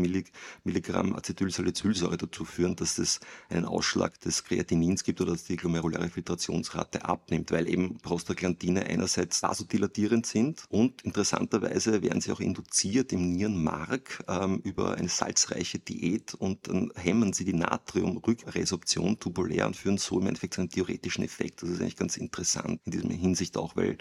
Milligramm 0.63 1.15
Acetylsalicylsäure 1.15 2.17
dazu 2.17 2.43
führen, 2.43 2.75
dass 2.75 2.97
es 2.97 3.19
einen 3.49 3.65
Ausschlag 3.65 4.19
des 4.21 4.43
Kreatinins 4.43 5.03
gibt 5.03 5.21
oder 5.21 5.33
dass 5.33 5.43
die 5.43 5.57
glomeruläre 5.57 6.09
Filtrationsrate 6.09 7.05
abnimmt, 7.05 7.51
weil 7.51 7.69
eben 7.69 7.99
Prostaglandine 7.99 8.85
einerseits 8.85 9.43
vasodilatierend 9.43 10.25
sind 10.25 10.65
und 10.69 11.03
interessanterweise 11.03 12.01
werden 12.01 12.21
sie 12.21 12.31
auch 12.31 12.39
induziert 12.39 13.13
im 13.13 13.31
Nierenmark 13.33 14.23
ähm, 14.27 14.59
über 14.63 14.95
eine 14.95 15.09
salzreiche 15.09 15.79
Diät 15.79 16.33
und 16.33 16.67
dann 16.67 16.91
hemmen 16.95 17.33
sie 17.33 17.45
die 17.45 17.53
Natriumrückresorption 17.53 19.19
tubulär 19.19 19.67
und 19.67 19.75
führen 19.75 19.99
so 19.99 20.19
im 20.19 20.27
Endeffekt 20.27 20.55
zu 20.55 20.61
einem 20.61 20.71
theoretischen 20.71 21.23
Effekt. 21.23 21.61
Das 21.61 21.69
ist 21.69 21.81
eigentlich 21.81 21.95
ganz 21.95 22.17
interessant 22.17 22.81
in 22.85 22.91
diesem 22.91 23.11
Hinsicht 23.11 23.57
auch, 23.57 23.75
weil 23.75 23.99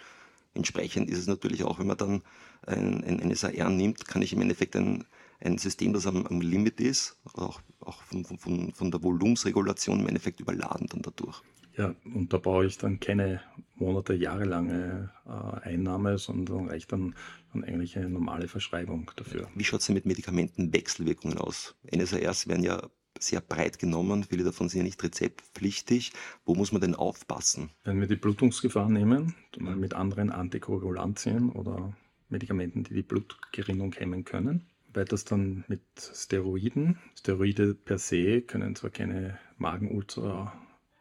Entsprechend 0.54 1.08
ist 1.08 1.18
es 1.18 1.26
natürlich 1.26 1.64
auch, 1.64 1.78
wenn 1.78 1.86
man 1.86 1.96
dann 1.96 2.22
ein, 2.66 3.04
ein 3.04 3.28
NSAR 3.28 3.70
nimmt, 3.70 4.06
kann 4.06 4.22
ich 4.22 4.32
im 4.32 4.40
Endeffekt 4.40 4.76
ein, 4.76 5.04
ein 5.40 5.58
System, 5.58 5.92
das 5.92 6.06
am, 6.06 6.26
am 6.26 6.40
Limit 6.40 6.80
ist, 6.80 7.18
auch, 7.34 7.60
auch 7.80 8.02
von, 8.02 8.24
von, 8.24 8.72
von 8.72 8.90
der 8.90 9.02
Volumensregulation 9.02 10.00
im 10.00 10.08
Endeffekt 10.08 10.40
überladen 10.40 10.86
dann 10.88 11.02
dadurch. 11.02 11.42
Ja, 11.76 11.94
und 12.04 12.32
da 12.32 12.38
brauche 12.38 12.66
ich 12.66 12.78
dann 12.78 12.98
keine 12.98 13.40
Monate, 13.76 14.14
jahrelange 14.14 15.10
äh, 15.24 15.68
Einnahme, 15.68 16.18
sondern 16.18 16.68
reicht 16.68 16.92
dann, 16.92 17.14
dann 17.52 17.64
eigentlich 17.64 17.96
eine 17.96 18.10
normale 18.10 18.48
Verschreibung 18.48 19.10
dafür. 19.16 19.48
Wie 19.54 19.64
schaut 19.64 19.80
es 19.80 19.86
denn 19.86 19.94
mit 19.94 20.04
Medikamentenwechselwirkungen 20.04 21.38
aus? 21.38 21.76
NSARs 21.94 22.48
werden 22.48 22.64
ja 22.64 22.90
sehr 23.22 23.40
breit 23.40 23.78
genommen. 23.78 24.24
Viele 24.24 24.44
davon 24.44 24.68
sind 24.68 24.78
ja 24.78 24.84
nicht 24.84 25.02
rezeptpflichtig. 25.02 26.12
Wo 26.44 26.54
muss 26.54 26.72
man 26.72 26.80
denn 26.80 26.94
aufpassen? 26.94 27.70
Wenn 27.84 28.00
wir 28.00 28.08
die 28.08 28.16
Blutungsgefahr 28.16 28.88
nehmen, 28.88 29.34
mit 29.58 29.94
anderen 29.94 30.30
Antikoagulantien 30.30 31.50
oder 31.50 31.94
Medikamenten, 32.28 32.84
die 32.84 32.94
die 32.94 33.02
Blutgerinnung 33.02 33.92
hemmen 33.92 34.24
können, 34.24 34.66
weiters 34.92 35.24
dann 35.24 35.64
mit 35.68 35.82
Steroiden. 35.96 36.98
Steroide 37.16 37.74
per 37.74 37.98
se 37.98 38.42
können 38.42 38.74
zwar 38.74 38.90
keine 38.90 39.38
Magenulcer 39.58 40.52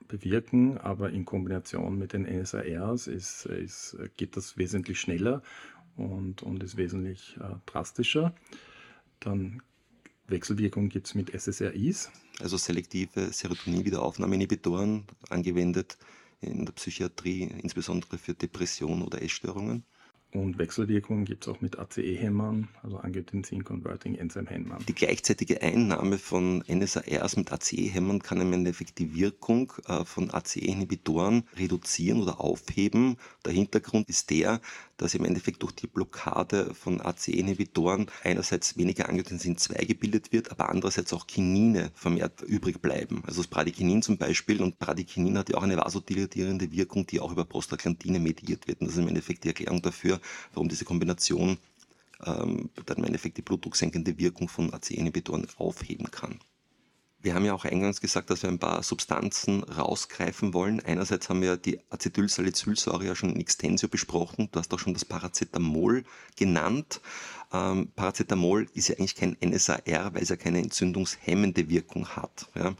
bewirken, 0.07 0.77
aber 0.77 1.11
in 1.11 1.25
Kombination 1.25 1.97
mit 1.97 2.13
den 2.13 2.23
NSARs 2.23 3.07
ist, 3.07 3.45
ist, 3.45 3.97
geht 4.17 4.35
das 4.35 4.57
wesentlich 4.57 4.99
schneller 4.99 5.41
und, 5.95 6.41
und 6.43 6.63
ist 6.63 6.77
wesentlich 6.77 7.37
äh, 7.39 7.55
drastischer. 7.65 8.33
Dann 9.19 9.61
Wechselwirkung 10.31 10.89
gibt 10.89 11.07
es 11.07 11.15
mit 11.15 11.29
SSRIs. 11.29 12.11
Also 12.39 12.57
selektive 12.57 13.31
Serotonin-Wiederaufnahmeinhibitoren 13.31 15.05
angewendet 15.29 15.97
in 16.41 16.65
der 16.65 16.73
Psychiatrie, 16.73 17.43
insbesondere 17.61 18.17
für 18.17 18.33
Depressionen 18.33 19.01
oder 19.01 19.21
Essstörungen. 19.21 19.83
Und 20.31 20.59
Wechselwirkungen 20.59 21.25
gibt 21.25 21.45
es 21.45 21.47
auch 21.47 21.59
mit 21.59 21.79
ACE-Hämmern, 21.79 22.67
also 22.83 22.97
Angiotensin-Converting 22.97 24.13
Enzyme-Hämmern. 24.13 24.85
Die 24.87 24.93
gleichzeitige 24.93 25.63
Einnahme 25.63 26.19
von 26.19 26.63
NSARs 26.67 27.35
mit 27.35 27.51
ACE-Hämmern 27.51 28.21
kann 28.21 28.39
im 28.39 28.53
Endeffekt 28.53 28.99
die 28.99 29.15
Wirkung 29.15 29.73
äh, 29.87 30.05
von 30.05 30.29
ACE-Inhibitoren 30.29 31.45
reduzieren 31.57 32.21
oder 32.21 32.39
aufheben. 32.39 33.17
Der 33.43 33.53
Hintergrund 33.53 34.07
ist 34.07 34.29
der, 34.29 34.61
dass 34.99 35.15
im 35.15 35.23
Endeffekt 35.23 35.63
durch 35.63 35.71
die 35.71 35.87
Blockade 35.87 36.75
von 36.75 37.01
ACE-Inhibitoren 37.01 38.07
einerseits 38.23 38.77
weniger 38.77 39.07
Angiotensin 39.07 39.57
2 39.57 39.85
gebildet 39.85 40.33
wird, 40.33 40.51
aber 40.51 40.69
andererseits 40.69 41.13
auch 41.13 41.25
Kinine 41.25 41.89
vermehrt 41.95 42.41
übrig 42.41 42.81
bleiben. 42.81 43.23
Also 43.25 43.41
das 43.41 43.47
Bradykinin 43.47 44.01
zum 44.01 44.17
Beispiel 44.17 44.61
und 44.61 44.77
Bradykinin 44.77 45.37
hat 45.37 45.49
ja 45.49 45.57
auch 45.57 45.63
eine 45.63 45.77
vasodilatierende 45.77 46.71
Wirkung, 46.73 47.07
die 47.07 47.21
auch 47.21 47.31
über 47.31 47.45
Prostaglandine 47.45 48.19
mediert 48.19 48.67
wird. 48.67 48.81
Und 48.81 48.87
das 48.87 48.95
ist 48.95 49.01
im 49.01 49.07
Endeffekt 49.07 49.45
die 49.45 49.47
Erklärung 49.47 49.81
dafür, 49.81 50.19
warum 50.53 50.67
diese 50.67 50.83
Kombination 50.83 51.57
ähm, 52.25 52.69
dann 52.85 52.97
im 52.97 53.05
Endeffekt 53.05 53.37
die 53.37 53.41
blutdrucksenkende 53.41 54.17
Wirkung 54.17 54.49
von 54.49 54.73
ACE-Inhibitoren 54.73 55.47
aufheben 55.57 56.11
kann. 56.11 56.39
Wir 57.21 57.35
haben 57.35 57.43
ja 57.43 57.53
auch 57.53 57.65
eingangs 57.65 57.99
gesagt, 57.99 58.29
dass 58.29 58.43
wir 58.43 58.49
ein 58.49 58.59
paar 58.59 58.81
Substanzen 58.81 59.63
rausgreifen 59.63 60.53
wollen. 60.53 60.79
Einerseits 60.79 61.27
haben 61.27 61.41
wir 61.41 61.57
die 61.57 61.81
Acetylsalicylsäure 61.89 63.05
ja 63.05 63.15
schon 63.15 63.31
in 63.31 63.41
Extensio 63.41 63.89
besprochen. 63.89 64.47
Du 64.51 64.59
hast 64.59 64.73
auch 64.73 64.79
schon 64.79 64.93
das 64.93 65.03
Paracetamol 65.03 66.05
genannt. 66.37 67.01
Ähm, 67.51 67.91
Paracetamol 67.93 68.69
ist 68.73 68.87
ja 68.87 68.95
eigentlich 68.95 69.15
kein 69.15 69.35
NSAR, 69.43 70.13
weil 70.13 70.23
es 70.23 70.29
ja 70.29 70.37
keine 70.37 70.59
entzündungshemmende 70.59 71.67
Wirkung 71.67 72.07
hat. 72.07 72.47
Ja. 72.55 72.75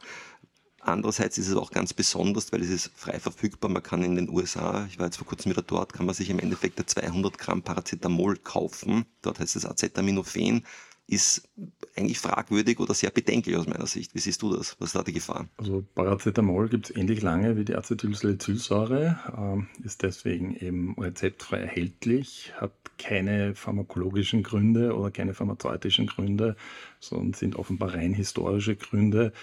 Andererseits 0.79 1.37
ist 1.37 1.49
es 1.49 1.55
auch 1.55 1.71
ganz 1.71 1.93
besonders, 1.93 2.53
weil 2.53 2.61
es 2.61 2.69
ist 2.69 2.91
frei 2.95 3.19
verfügbar. 3.19 3.69
Man 3.69 3.83
kann 3.83 4.03
in 4.03 4.15
den 4.15 4.29
USA, 4.29 4.87
ich 4.89 4.97
war 4.97 5.07
jetzt 5.07 5.17
vor 5.17 5.27
kurzem 5.27 5.51
wieder 5.51 5.61
dort, 5.61 5.91
kann 5.91 6.05
man 6.05 6.15
sich 6.15 6.29
im 6.29 6.39
Endeffekt 6.39 6.89
200 6.89 7.37
Gramm 7.37 7.61
Paracetamol 7.61 8.37
kaufen. 8.37 9.05
Dort 9.21 9.39
heißt 9.39 9.57
es 9.57 9.65
Acetaminophen 9.65 10.65
ist 11.09 11.49
eigentlich 11.95 12.19
fragwürdig 12.19 12.79
oder 12.79 12.93
sehr 12.93 13.09
bedenklich 13.09 13.57
aus 13.57 13.67
meiner 13.67 13.87
Sicht. 13.87 14.13
Wie 14.15 14.19
siehst 14.19 14.41
du 14.41 14.55
das? 14.55 14.75
Was 14.79 14.89
ist 14.89 14.95
da 14.95 15.03
die 15.03 15.13
Gefahr? 15.13 15.47
Also 15.57 15.83
Paracetamol 15.95 16.69
gibt 16.69 16.89
es 16.89 16.95
ähnlich 16.95 17.21
lange 17.21 17.57
wie 17.57 17.65
die 17.65 17.75
Acetylsalicylsäure, 17.75 19.19
ähm, 19.35 19.67
ist 19.83 20.03
deswegen 20.03 20.55
eben 20.55 20.95
rezeptfrei 20.99 21.57
erhältlich, 21.57 22.53
hat 22.57 22.71
keine 22.97 23.55
pharmakologischen 23.55 24.43
Gründe 24.43 24.95
oder 24.95 25.09
keine 25.11 25.33
pharmazeutischen 25.33 26.05
Gründe, 26.05 26.55
sondern 26.99 27.33
sind 27.33 27.55
offenbar 27.55 27.95
rein 27.95 28.13
historische 28.13 28.75
Gründe. 28.75 29.33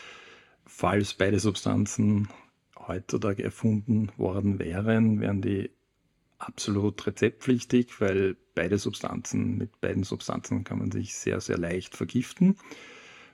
Falls 0.64 1.14
beide 1.14 1.40
Substanzen 1.40 2.28
heutzutage 2.86 3.42
erfunden 3.42 4.10
worden 4.16 4.58
wären, 4.58 5.20
wären 5.20 5.42
die 5.42 5.70
absolut 6.38 7.06
rezeptpflichtig, 7.06 8.00
weil 8.00 8.36
beide 8.54 8.78
Substanzen, 8.78 9.58
mit 9.58 9.80
beiden 9.80 10.04
Substanzen 10.04 10.64
kann 10.64 10.78
man 10.78 10.90
sich 10.90 11.14
sehr, 11.14 11.40
sehr 11.40 11.58
leicht 11.58 11.96
vergiften. 11.96 12.56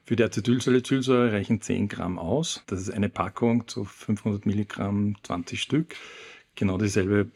Für 0.05 0.17
die 0.17 0.25
Acetylsalicylsäure 0.25 1.33
reichen 1.33 1.61
10 1.61 1.89
Gramm 1.89 2.19
aus. 2.19 2.65
Das 2.67 2.81
ist 2.81 2.91
eine 2.91 3.09
Packung 3.09 3.69
zu 3.69 3.85
500 3.85 4.47
Milligramm, 4.47 5.17
20 5.23 5.63
Stück. 5.63 5.95
Genau 6.57 6.77
dieselbe 6.77 7.31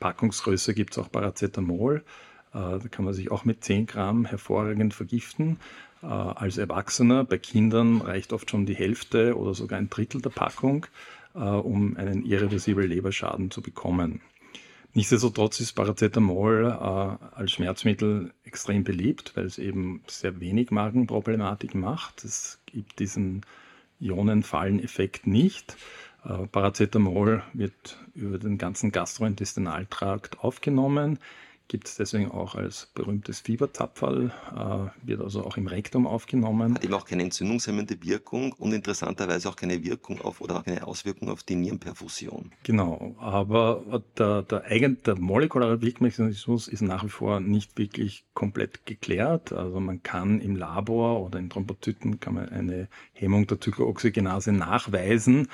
Packungsgröße 0.00 0.74
gibt 0.74 0.92
es 0.92 0.98
auch 0.98 1.10
Paracetamol. 1.10 2.04
Äh, 2.52 2.58
da 2.58 2.80
kann 2.90 3.04
man 3.04 3.12
sich 3.12 3.30
auch 3.30 3.44
mit 3.44 3.62
10 3.64 3.86
Gramm 3.86 4.24
hervorragend 4.24 4.94
vergiften. 4.94 5.58
Äh, 6.02 6.06
als 6.06 6.56
Erwachsener, 6.56 7.24
bei 7.24 7.38
Kindern 7.38 8.00
reicht 8.00 8.32
oft 8.32 8.50
schon 8.50 8.64
die 8.64 8.74
Hälfte 8.74 9.36
oder 9.36 9.54
sogar 9.54 9.78
ein 9.78 9.90
Drittel 9.90 10.22
der 10.22 10.30
Packung, 10.30 10.86
äh, 11.34 11.38
um 11.38 11.96
einen 11.96 12.24
irreversiblen 12.24 12.88
Leberschaden 12.88 13.50
zu 13.50 13.60
bekommen. 13.60 14.22
Nichtsdestotrotz 14.96 15.60
ist 15.60 15.74
Paracetamol 15.74 16.68
äh, 16.70 17.36
als 17.36 17.52
Schmerzmittel 17.52 18.32
extrem 18.44 18.82
beliebt, 18.82 19.36
weil 19.36 19.44
es 19.44 19.58
eben 19.58 20.02
sehr 20.06 20.40
wenig 20.40 20.70
Magenproblematik 20.70 21.74
macht. 21.74 22.24
Es 22.24 22.60
gibt 22.64 22.98
diesen 22.98 23.44
Ionenfalleneffekt 24.00 25.26
nicht. 25.26 25.76
Äh, 26.24 26.46
Paracetamol 26.46 27.42
wird 27.52 27.98
über 28.14 28.38
den 28.38 28.56
ganzen 28.56 28.90
Gastrointestinaltrakt 28.90 30.38
aufgenommen, 30.40 31.18
gibt 31.68 31.88
es 31.88 31.96
deswegen 31.96 32.30
auch 32.30 32.54
als 32.54 32.90
berühmtes 32.94 33.40
Fieberzapferl, 33.40 34.32
äh, 34.54 35.06
wird 35.06 35.20
also 35.20 35.44
auch 35.44 35.56
im 35.56 35.66
Rektum 35.66 36.06
aufgenommen. 36.06 36.74
Hat 36.74 36.84
eben 36.84 36.94
auch 36.94 37.04
keine 37.04 37.22
entzündungshemmende 37.24 38.02
Wirkung 38.02 38.52
und 38.52 38.72
interessanterweise 38.72 39.48
auch 39.48 39.56
keine 39.56 39.82
Wirkung 39.84 40.20
auf 40.20 40.40
oder 40.40 40.62
keine 40.62 40.86
Auswirkung 40.86 41.28
auf 41.28 41.42
die 41.42 41.56
Nierenperfusion. 41.56 42.52
Genau, 42.62 43.16
aber 43.18 44.02
der, 44.18 44.42
der, 44.42 44.64
eigen, 44.64 45.02
der 45.04 45.16
molekulare 45.18 45.82
Wirkmechanismus 45.82 46.68
ist 46.68 46.82
nach 46.82 47.04
wie 47.04 47.08
vor 47.08 47.40
nicht 47.40 47.76
wirklich 47.78 48.24
komplett 48.34 48.86
geklärt. 48.86 49.52
Also 49.52 49.80
man 49.80 50.02
kann 50.02 50.40
im 50.40 50.56
Labor 50.56 51.22
oder 51.22 51.38
in 51.38 51.50
Thrombozyten 51.50 52.20
kann 52.20 52.34
man 52.34 52.48
eine 52.48 52.88
Hemmung 53.12 53.46
der 53.46 53.60
Zyklooxygenase 53.60 54.52
nachweisen, 54.52 55.48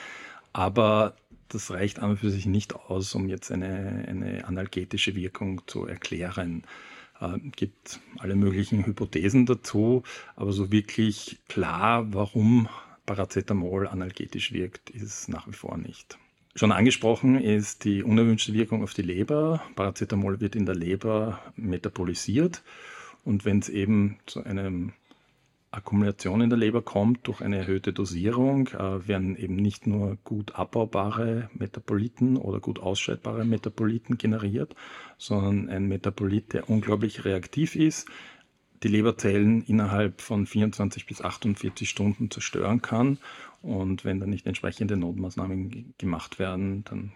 aber 0.53 1.15
das 1.55 1.71
reicht 1.71 1.99
an 2.01 2.11
und 2.11 2.17
für 2.19 2.31
sich 2.31 2.47
nicht 2.47 2.75
aus, 2.75 3.15
um 3.15 3.29
jetzt 3.29 3.53
eine, 3.53 4.05
eine 4.09 4.45
analgetische 4.47 5.15
Wirkung 5.15 5.63
zu 5.67 5.87
erklären. 5.87 6.65
Es 7.21 7.37
äh, 7.37 7.39
gibt 7.57 8.01
alle 8.19 8.35
möglichen 8.35 8.85
Hypothesen 8.87 9.47
dazu, 9.47 10.03
aber 10.37 10.53
so 10.53 10.73
wirklich 10.73 11.39
klar, 11.49 12.13
warum 12.13 12.69
Paracetamol 13.07 13.89
analgetisch 13.89 14.53
wirkt, 14.53 14.91
ist 14.91 15.29
nach 15.29 15.47
wie 15.49 15.53
vor 15.53 15.77
nicht. 15.77 16.19
Schon 16.55 16.73
angesprochen 16.73 17.41
ist 17.41 17.85
die 17.85 18.03
unerwünschte 18.03 18.53
Wirkung 18.53 18.83
auf 18.83 18.93
die 18.93 19.03
Leber. 19.03 19.63
Paracetamol 19.75 20.41
wird 20.41 20.55
in 20.55 20.67
der 20.67 20.75
Leber 20.75 21.41
metabolisiert 21.57 22.63
und 23.25 23.45
wenn 23.45 23.61
es 23.61 23.69
eben 23.69 24.19
zu 24.27 24.45
einem 24.45 24.93
Akkumulation 25.73 26.43
in 26.43 26.51
der 26.51 26.59
Leber 26.59 26.83
kommt 26.83 27.27
durch 27.27 27.41
eine 27.41 27.57
erhöhte 27.57 27.95
Dosierung, 27.95 28.69
äh, 28.69 29.09
werden 29.09 29.37
eben 29.37 29.57
nicht 29.57 29.87
nur 29.87 30.19
gut 30.23 30.55
abbaubare 30.55 31.49
Metaboliten 31.55 32.37
oder 32.37 32.61
gut 32.61 32.79
ausscheidbare 32.79 33.47
Metaboliten 33.47 34.19
generiert, 34.19 34.77
sondern 35.17 35.71
ein 35.71 35.89
Metabolit, 35.89 36.53
der 36.53 36.69
unglaublich 36.69 37.25
reaktiv 37.25 37.75
ist, 37.75 38.07
die 38.83 38.89
Leberzellen 38.89 39.63
innerhalb 39.63 40.21
von 40.21 40.47
24 40.47 41.07
bis 41.07 41.23
48 41.23 41.89
Stunden 41.89 42.31
zerstören 42.31 42.83
kann. 42.83 43.19
Und 43.63 44.05
wenn 44.05 44.21
dann 44.21 44.31
nicht 44.31 44.47
entsprechende 44.47 44.97
Notmaßnahmen 44.97 45.95
gemacht 45.97 46.39
werden, 46.39 46.85
dann 46.85 47.13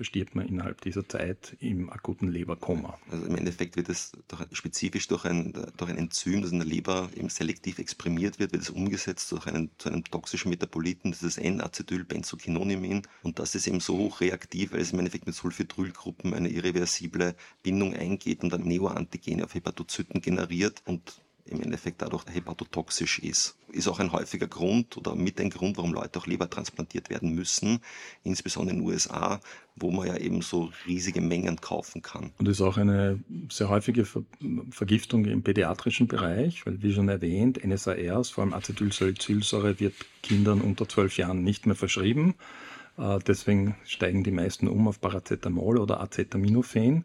verstirbt 0.00 0.34
man 0.34 0.48
innerhalb 0.48 0.80
dieser 0.80 1.06
Zeit 1.06 1.58
im 1.60 1.90
akuten 1.90 2.28
Leberkoma. 2.28 2.98
Also 3.10 3.26
im 3.26 3.34
Endeffekt 3.34 3.76
wird 3.76 3.90
es 3.90 4.12
durch, 4.28 4.40
spezifisch 4.52 5.06
durch 5.08 5.26
ein, 5.26 5.52
durch 5.76 5.90
ein 5.90 5.98
Enzym, 5.98 6.40
das 6.40 6.52
in 6.52 6.58
der 6.58 6.66
Leber 6.66 7.10
eben 7.14 7.28
selektiv 7.28 7.78
exprimiert 7.78 8.38
wird, 8.38 8.52
wird 8.52 8.62
es 8.62 8.70
umgesetzt 8.70 9.30
durch 9.30 9.46
einen, 9.46 9.68
zu 9.76 9.90
einem 9.90 10.02
toxischen 10.02 10.48
Metaboliten, 10.48 11.10
das 11.10 11.22
ist 11.22 11.36
N-Acetylbenzoquinonimin. 11.36 13.02
Und 13.22 13.38
das 13.38 13.54
ist 13.54 13.66
eben 13.66 13.80
so 13.80 13.98
hochreaktiv, 13.98 14.72
weil 14.72 14.80
es 14.80 14.92
im 14.92 15.00
Endeffekt 15.00 15.26
mit 15.26 15.34
Sulfidrylgruppen 15.34 16.32
eine 16.32 16.48
irreversible 16.48 17.36
Bindung 17.62 17.94
eingeht 17.94 18.42
und 18.42 18.54
dann 18.54 18.62
Neoantigene 18.62 19.44
auf 19.44 19.52
Hepatozyten 19.52 20.22
generiert 20.22 20.82
und 20.86 21.20
im 21.50 21.60
Endeffekt 21.60 22.02
dadurch 22.02 22.24
hepatotoxisch 22.32 23.18
ist. 23.18 23.56
Ist 23.72 23.88
auch 23.88 23.98
ein 23.98 24.12
häufiger 24.12 24.46
Grund 24.46 24.96
oder 24.96 25.14
mit 25.14 25.40
ein 25.40 25.50
Grund, 25.50 25.76
warum 25.76 25.92
Leute 25.92 26.18
auch 26.18 26.26
Leber 26.26 26.48
transplantiert 26.48 27.10
werden 27.10 27.34
müssen, 27.34 27.80
insbesondere 28.24 28.76
in 28.76 28.82
den 28.82 28.88
USA, 28.88 29.40
wo 29.76 29.90
man 29.90 30.06
ja 30.06 30.16
eben 30.16 30.42
so 30.42 30.70
riesige 30.86 31.20
Mengen 31.20 31.60
kaufen 31.60 32.02
kann. 32.02 32.32
Und 32.38 32.48
ist 32.48 32.60
auch 32.60 32.76
eine 32.76 33.22
sehr 33.50 33.68
häufige 33.68 34.04
Ver 34.04 34.22
Vergiftung 34.70 35.24
im 35.24 35.42
pädiatrischen 35.42 36.06
Bereich, 36.06 36.66
weil 36.66 36.82
wie 36.82 36.92
schon 36.92 37.08
erwähnt, 37.08 37.64
NSARs, 37.64 38.30
vor 38.30 38.44
allem 38.44 38.54
Acetylsalicylsäure, 38.54 39.80
wird 39.80 39.94
Kindern 40.22 40.60
unter 40.60 40.88
zwölf 40.88 41.16
Jahren 41.16 41.42
nicht 41.42 41.66
mehr 41.66 41.76
verschrieben. 41.76 42.34
Äh, 42.98 43.18
deswegen 43.26 43.76
steigen 43.84 44.24
die 44.24 44.30
meisten 44.30 44.68
um 44.68 44.88
auf 44.88 45.00
Paracetamol 45.00 45.78
oder 45.78 46.00
Acetaminophen. 46.00 47.04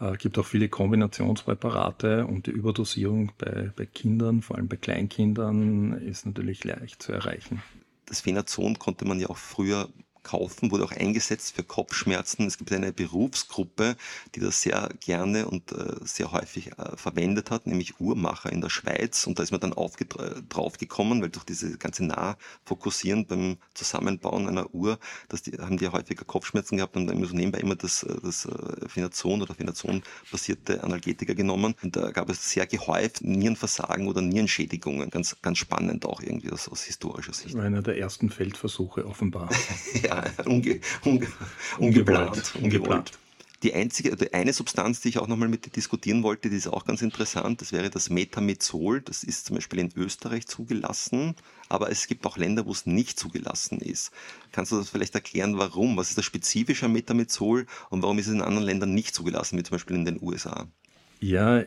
Es 0.00 0.06
äh, 0.06 0.16
gibt 0.16 0.38
auch 0.38 0.46
viele 0.46 0.68
Kombinationspräparate 0.68 2.26
und 2.26 2.46
die 2.46 2.50
Überdosierung 2.50 3.32
bei, 3.38 3.72
bei 3.74 3.86
Kindern, 3.86 4.42
vor 4.42 4.56
allem 4.56 4.68
bei 4.68 4.76
Kleinkindern, 4.76 5.92
ist 5.92 6.26
natürlich 6.26 6.64
leicht 6.64 7.02
zu 7.02 7.12
erreichen. 7.12 7.62
das 8.06 8.20
Phenazon 8.20 8.78
konnte 8.78 9.04
man 9.04 9.20
ja 9.20 9.28
auch 9.28 9.36
früher 9.36 9.88
kaufen, 10.22 10.70
wurde 10.70 10.84
auch 10.84 10.92
eingesetzt 10.92 11.54
für 11.54 11.62
Kopfschmerzen. 11.62 12.46
Es 12.46 12.58
gibt 12.58 12.72
eine 12.72 12.92
Berufsgruppe, 12.92 13.96
die 14.34 14.40
das 14.40 14.62
sehr 14.62 14.88
gerne 15.00 15.46
und 15.46 15.72
äh, 15.72 15.94
sehr 16.04 16.32
häufig 16.32 16.72
äh, 16.78 16.96
verwendet 16.96 17.50
hat, 17.50 17.66
nämlich 17.66 18.00
Uhrmacher 18.00 18.50
in 18.52 18.60
der 18.60 18.70
Schweiz. 18.70 19.26
Und 19.26 19.38
da 19.38 19.42
ist 19.42 19.50
man 19.50 19.60
dann 19.60 19.74
draufgekommen, 20.48 21.22
weil 21.22 21.30
durch 21.30 21.44
diese 21.44 21.76
ganze 21.78 22.04
Nahfokussieren 22.04 23.26
beim 23.26 23.58
Zusammenbauen 23.74 24.48
einer 24.48 24.74
Uhr, 24.74 24.98
dass 25.28 25.42
die, 25.42 25.52
haben 25.58 25.78
die 25.78 25.88
häufiger 25.88 26.24
Kopfschmerzen 26.24 26.76
gehabt 26.76 26.96
und 26.96 27.06
dann 27.06 27.16
immer 27.16 27.26
so 27.26 27.34
nebenbei 27.34 27.58
immer 27.58 27.76
das, 27.76 28.02
äh, 28.02 28.16
das 28.22 28.46
äh, 28.46 28.88
Phenazon 28.88 29.42
oder 29.42 29.54
Phenazon-basierte 29.54 30.82
Analgetika 30.82 31.34
genommen. 31.34 31.74
Und 31.82 31.96
da 31.96 32.10
gab 32.10 32.28
es 32.30 32.50
sehr 32.50 32.66
gehäuft 32.66 33.22
Nierenversagen 33.22 34.08
oder 34.08 34.20
Nierenschädigungen. 34.20 35.10
Ganz, 35.10 35.36
ganz 35.42 35.58
spannend 35.58 36.04
auch 36.04 36.20
irgendwie 36.20 36.50
aus, 36.50 36.68
aus 36.68 36.82
historischer 36.82 37.32
Sicht. 37.32 37.56
Einer 37.56 37.82
der 37.82 37.98
ersten 37.98 38.30
Feldversuche 38.30 39.06
offenbar. 39.06 39.50
ja, 40.02 40.17
unge, 40.44 40.80
unge, 41.04 41.26
ungeplant, 41.78 42.54
ungeplant. 42.60 43.12
Die 43.64 43.74
einzige, 43.74 44.14
die 44.14 44.32
eine 44.34 44.52
Substanz, 44.52 45.00
die 45.00 45.08
ich 45.08 45.18
auch 45.18 45.26
nochmal 45.26 45.48
mit 45.48 45.66
dir 45.66 45.70
diskutieren 45.70 46.22
wollte, 46.22 46.48
die 46.48 46.56
ist 46.56 46.68
auch 46.68 46.84
ganz 46.84 47.02
interessant, 47.02 47.60
das 47.60 47.72
wäre 47.72 47.90
das 47.90 48.08
Metamizol. 48.08 49.00
Das 49.00 49.24
ist 49.24 49.46
zum 49.46 49.56
Beispiel 49.56 49.80
in 49.80 49.92
Österreich 49.96 50.46
zugelassen, 50.46 51.34
aber 51.68 51.90
es 51.90 52.06
gibt 52.06 52.24
auch 52.24 52.36
Länder, 52.36 52.66
wo 52.66 52.70
es 52.70 52.86
nicht 52.86 53.18
zugelassen 53.18 53.80
ist. 53.80 54.12
Kannst 54.52 54.70
du 54.70 54.76
das 54.76 54.90
vielleicht 54.90 55.16
erklären, 55.16 55.58
warum? 55.58 55.96
Was 55.96 56.10
ist 56.10 56.18
das 56.18 56.24
Spezifische 56.24 56.86
am 56.86 56.92
Metamizol 56.92 57.66
und 57.90 58.02
warum 58.02 58.20
ist 58.20 58.28
es 58.28 58.34
in 58.34 58.42
anderen 58.42 58.64
Ländern 58.64 58.94
nicht 58.94 59.12
zugelassen, 59.12 59.58
wie 59.58 59.64
zum 59.64 59.74
Beispiel 59.74 59.96
in 59.96 60.04
den 60.04 60.22
USA? 60.22 60.68
Ja, 61.18 61.64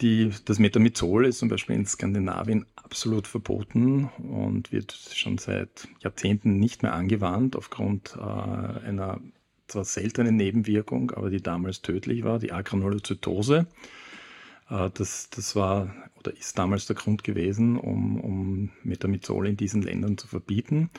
die, 0.00 0.30
das 0.44 0.58
Metamizol 0.58 1.26
ist 1.26 1.38
zum 1.38 1.48
Beispiel 1.48 1.76
in 1.76 1.86
Skandinavien 1.86 2.66
absolut 2.76 3.26
verboten 3.26 4.10
und 4.18 4.72
wird 4.72 4.92
schon 4.92 5.38
seit 5.38 5.88
Jahrzehnten 6.00 6.58
nicht 6.58 6.82
mehr 6.82 6.94
angewandt 6.94 7.56
aufgrund 7.56 8.16
äh, 8.16 8.20
einer 8.20 9.20
zwar 9.66 9.84
seltenen 9.84 10.36
Nebenwirkung, 10.36 11.10
aber 11.10 11.30
die 11.30 11.42
damals 11.42 11.82
tödlich 11.82 12.24
war, 12.24 12.38
die 12.38 12.52
Agranulozytose. 12.52 13.66
Äh, 14.70 14.90
das, 14.94 15.30
das 15.30 15.56
war 15.56 15.94
oder 16.18 16.36
ist 16.36 16.58
damals 16.58 16.86
der 16.86 16.96
Grund 16.96 17.22
gewesen, 17.24 17.76
um, 17.76 18.20
um 18.20 18.70
Metamizol 18.82 19.46
in 19.46 19.56
diesen 19.56 19.82
Ländern 19.82 20.18
zu 20.18 20.26
verbieten. 20.26 20.90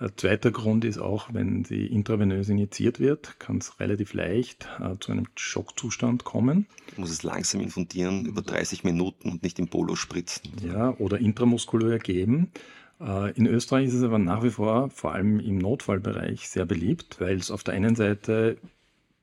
Ein 0.00 0.12
zweiter 0.16 0.52
Grund 0.52 0.84
ist 0.84 0.98
auch, 0.98 1.34
wenn 1.34 1.64
sie 1.64 1.86
intravenös 1.86 2.48
injiziert 2.48 3.00
wird, 3.00 3.40
kann 3.40 3.58
es 3.58 3.80
relativ 3.80 4.14
leicht 4.14 4.68
äh, 4.78 4.96
zu 5.00 5.10
einem 5.10 5.26
Schockzustand 5.34 6.22
kommen. 6.22 6.66
Du 6.94 7.00
musst 7.00 7.12
es 7.12 7.24
langsam 7.24 7.60
infundieren, 7.60 8.24
über 8.24 8.42
30 8.42 8.84
Minuten 8.84 9.28
und 9.28 9.42
nicht 9.42 9.58
im 9.58 9.66
Polo 9.68 9.96
spritzen. 9.96 10.52
Ja, 10.64 10.94
oder 10.98 11.18
intramuskulär 11.18 11.98
geben. 11.98 12.52
Äh, 13.00 13.32
in 13.32 13.46
Österreich 13.46 13.88
ist 13.88 13.94
es 13.94 14.04
aber 14.04 14.20
nach 14.20 14.44
wie 14.44 14.50
vor, 14.50 14.90
vor 14.90 15.14
allem 15.14 15.40
im 15.40 15.58
Notfallbereich, 15.58 16.48
sehr 16.48 16.64
beliebt, 16.64 17.20
weil 17.20 17.36
es 17.36 17.50
auf 17.50 17.64
der 17.64 17.74
einen 17.74 17.96
Seite 17.96 18.58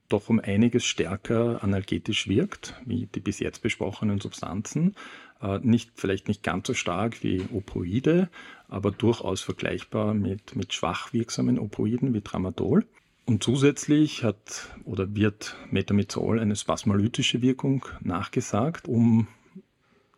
doch 0.09 0.29
um 0.29 0.39
einiges 0.39 0.83
stärker 0.83 1.63
analgetisch 1.63 2.27
wirkt, 2.27 2.75
wie 2.85 3.07
die 3.07 3.21
bis 3.21 3.39
jetzt 3.39 3.61
besprochenen 3.61 4.19
Substanzen. 4.19 4.95
Äh, 5.41 5.59
nicht, 5.59 5.91
vielleicht 5.95 6.27
nicht 6.27 6.43
ganz 6.43 6.67
so 6.67 6.73
stark 6.73 7.23
wie 7.23 7.43
Opoide, 7.53 8.29
aber 8.75 8.91
durchaus 8.91 9.39
vergleichbar 9.39 10.13
mit, 10.13 10.57
mit 10.57 10.73
schwach 10.73 11.13
wirksamen 11.13 11.57
Opoiden 11.59 12.13
wie 12.13 12.19
Tramadol. 12.19 12.85
Und 13.25 13.41
zusätzlich 13.41 14.21
hat 14.25 14.69
oder 14.83 15.15
wird 15.15 15.55
Metamizol 15.71 16.41
eine 16.41 16.57
spasmolytische 16.57 17.41
Wirkung 17.41 17.85
nachgesagt, 18.01 18.89
um 18.89 19.27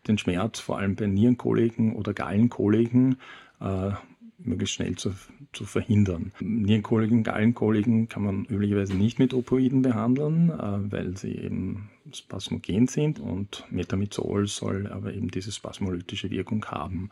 den 0.08 0.18
Schmerz 0.18 0.60
vor 0.60 0.80
allem 0.80 0.96
bei 0.96 1.06
Nierenkoliken 1.06 1.96
oder 1.96 2.16
Gallenkoliken 2.16 3.20
äh, 3.62 3.92
möglichst 4.38 4.76
schnell 4.76 4.96
zu, 4.96 5.14
zu 5.52 5.66
verhindern. 5.66 6.32
Nierenkoliken, 6.40 7.24
Gallenkoliken 7.24 8.08
kann 8.08 8.24
man 8.24 8.46
üblicherweise 8.46 8.96
nicht 8.96 9.20
mit 9.20 9.34
Opoiden 9.34 9.82
behandeln, 9.82 10.50
äh, 10.52 10.92
weil 10.92 11.18
sie 11.18 11.36
eben 11.36 11.90
spasmogen 12.14 12.88
sind 12.88 13.20
und 13.20 13.66
Metamizol 13.70 14.48
soll 14.48 14.88
aber 14.88 15.14
eben 15.14 15.30
diese 15.30 15.52
spasmolytische 15.52 16.30
Wirkung 16.30 16.66
haben. 16.66 17.10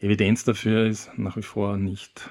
Evidenz 0.00 0.44
dafür 0.44 0.86
ist 0.86 1.10
nach 1.16 1.36
wie 1.36 1.42
vor 1.42 1.76
nicht 1.76 2.30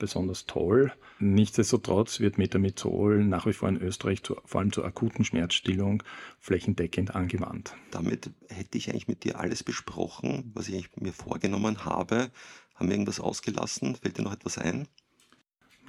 besonders 0.00 0.46
toll. 0.46 0.92
Nichtsdestotrotz 1.20 2.18
wird 2.18 2.38
Metamizol 2.38 3.24
nach 3.24 3.46
wie 3.46 3.52
vor 3.52 3.68
in 3.68 3.76
Österreich 3.76 4.24
zu, 4.24 4.36
vor 4.44 4.60
allem 4.60 4.72
zur 4.72 4.84
akuten 4.84 5.24
Schmerzstillung 5.24 6.02
flächendeckend 6.40 7.14
angewandt. 7.14 7.76
Damit 7.92 8.30
hätte 8.48 8.78
ich 8.78 8.90
eigentlich 8.90 9.06
mit 9.06 9.22
dir 9.22 9.38
alles 9.38 9.62
besprochen, 9.62 10.50
was 10.54 10.68
ich 10.68 10.88
mir 10.96 11.12
vorgenommen 11.12 11.84
habe. 11.84 12.30
Haben 12.80 12.88
wir 12.88 12.94
irgendwas 12.94 13.20
ausgelassen? 13.20 13.94
Fällt 13.94 14.16
dir 14.16 14.22
noch 14.22 14.32
etwas 14.32 14.56
ein? 14.56 14.88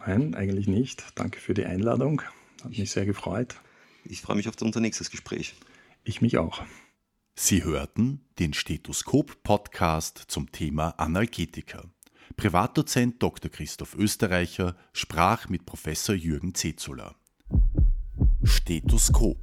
Nein, 0.06 0.36
eigentlich 0.36 0.68
nicht. 0.68 1.06
Danke 1.16 1.40
für 1.40 1.54
die 1.54 1.66
Einladung. 1.66 2.22
Hat 2.64 2.78
mich 2.78 2.92
sehr 2.92 3.06
gefreut. 3.06 3.56
Ich 4.04 4.20
freue 4.20 4.36
mich 4.36 4.50
auf 4.50 4.56
unser 4.62 4.82
nächstes 4.82 5.10
Gespräch. 5.10 5.56
Ich 6.04 6.22
mich 6.22 6.38
auch. 6.38 6.62
Sie 7.34 7.64
hörten 7.64 8.20
den 8.40 8.54
Stethoskop-Podcast 8.54 10.26
zum 10.28 10.52
Thema 10.52 10.90
Analgetika. 11.00 11.86
Privatdozent 12.36 13.24
Dr. 13.24 13.50
Christoph 13.50 13.96
Österreicher 13.96 14.76
sprach 14.92 15.48
mit 15.48 15.66
Professor 15.66 16.14
Jürgen 16.14 16.54
Zezuler. 16.56 17.16
Stethoskop. 18.44 19.38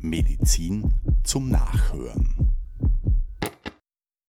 Medizin 0.00 0.92
zum 1.22 1.50
Nachhören. 1.50 2.50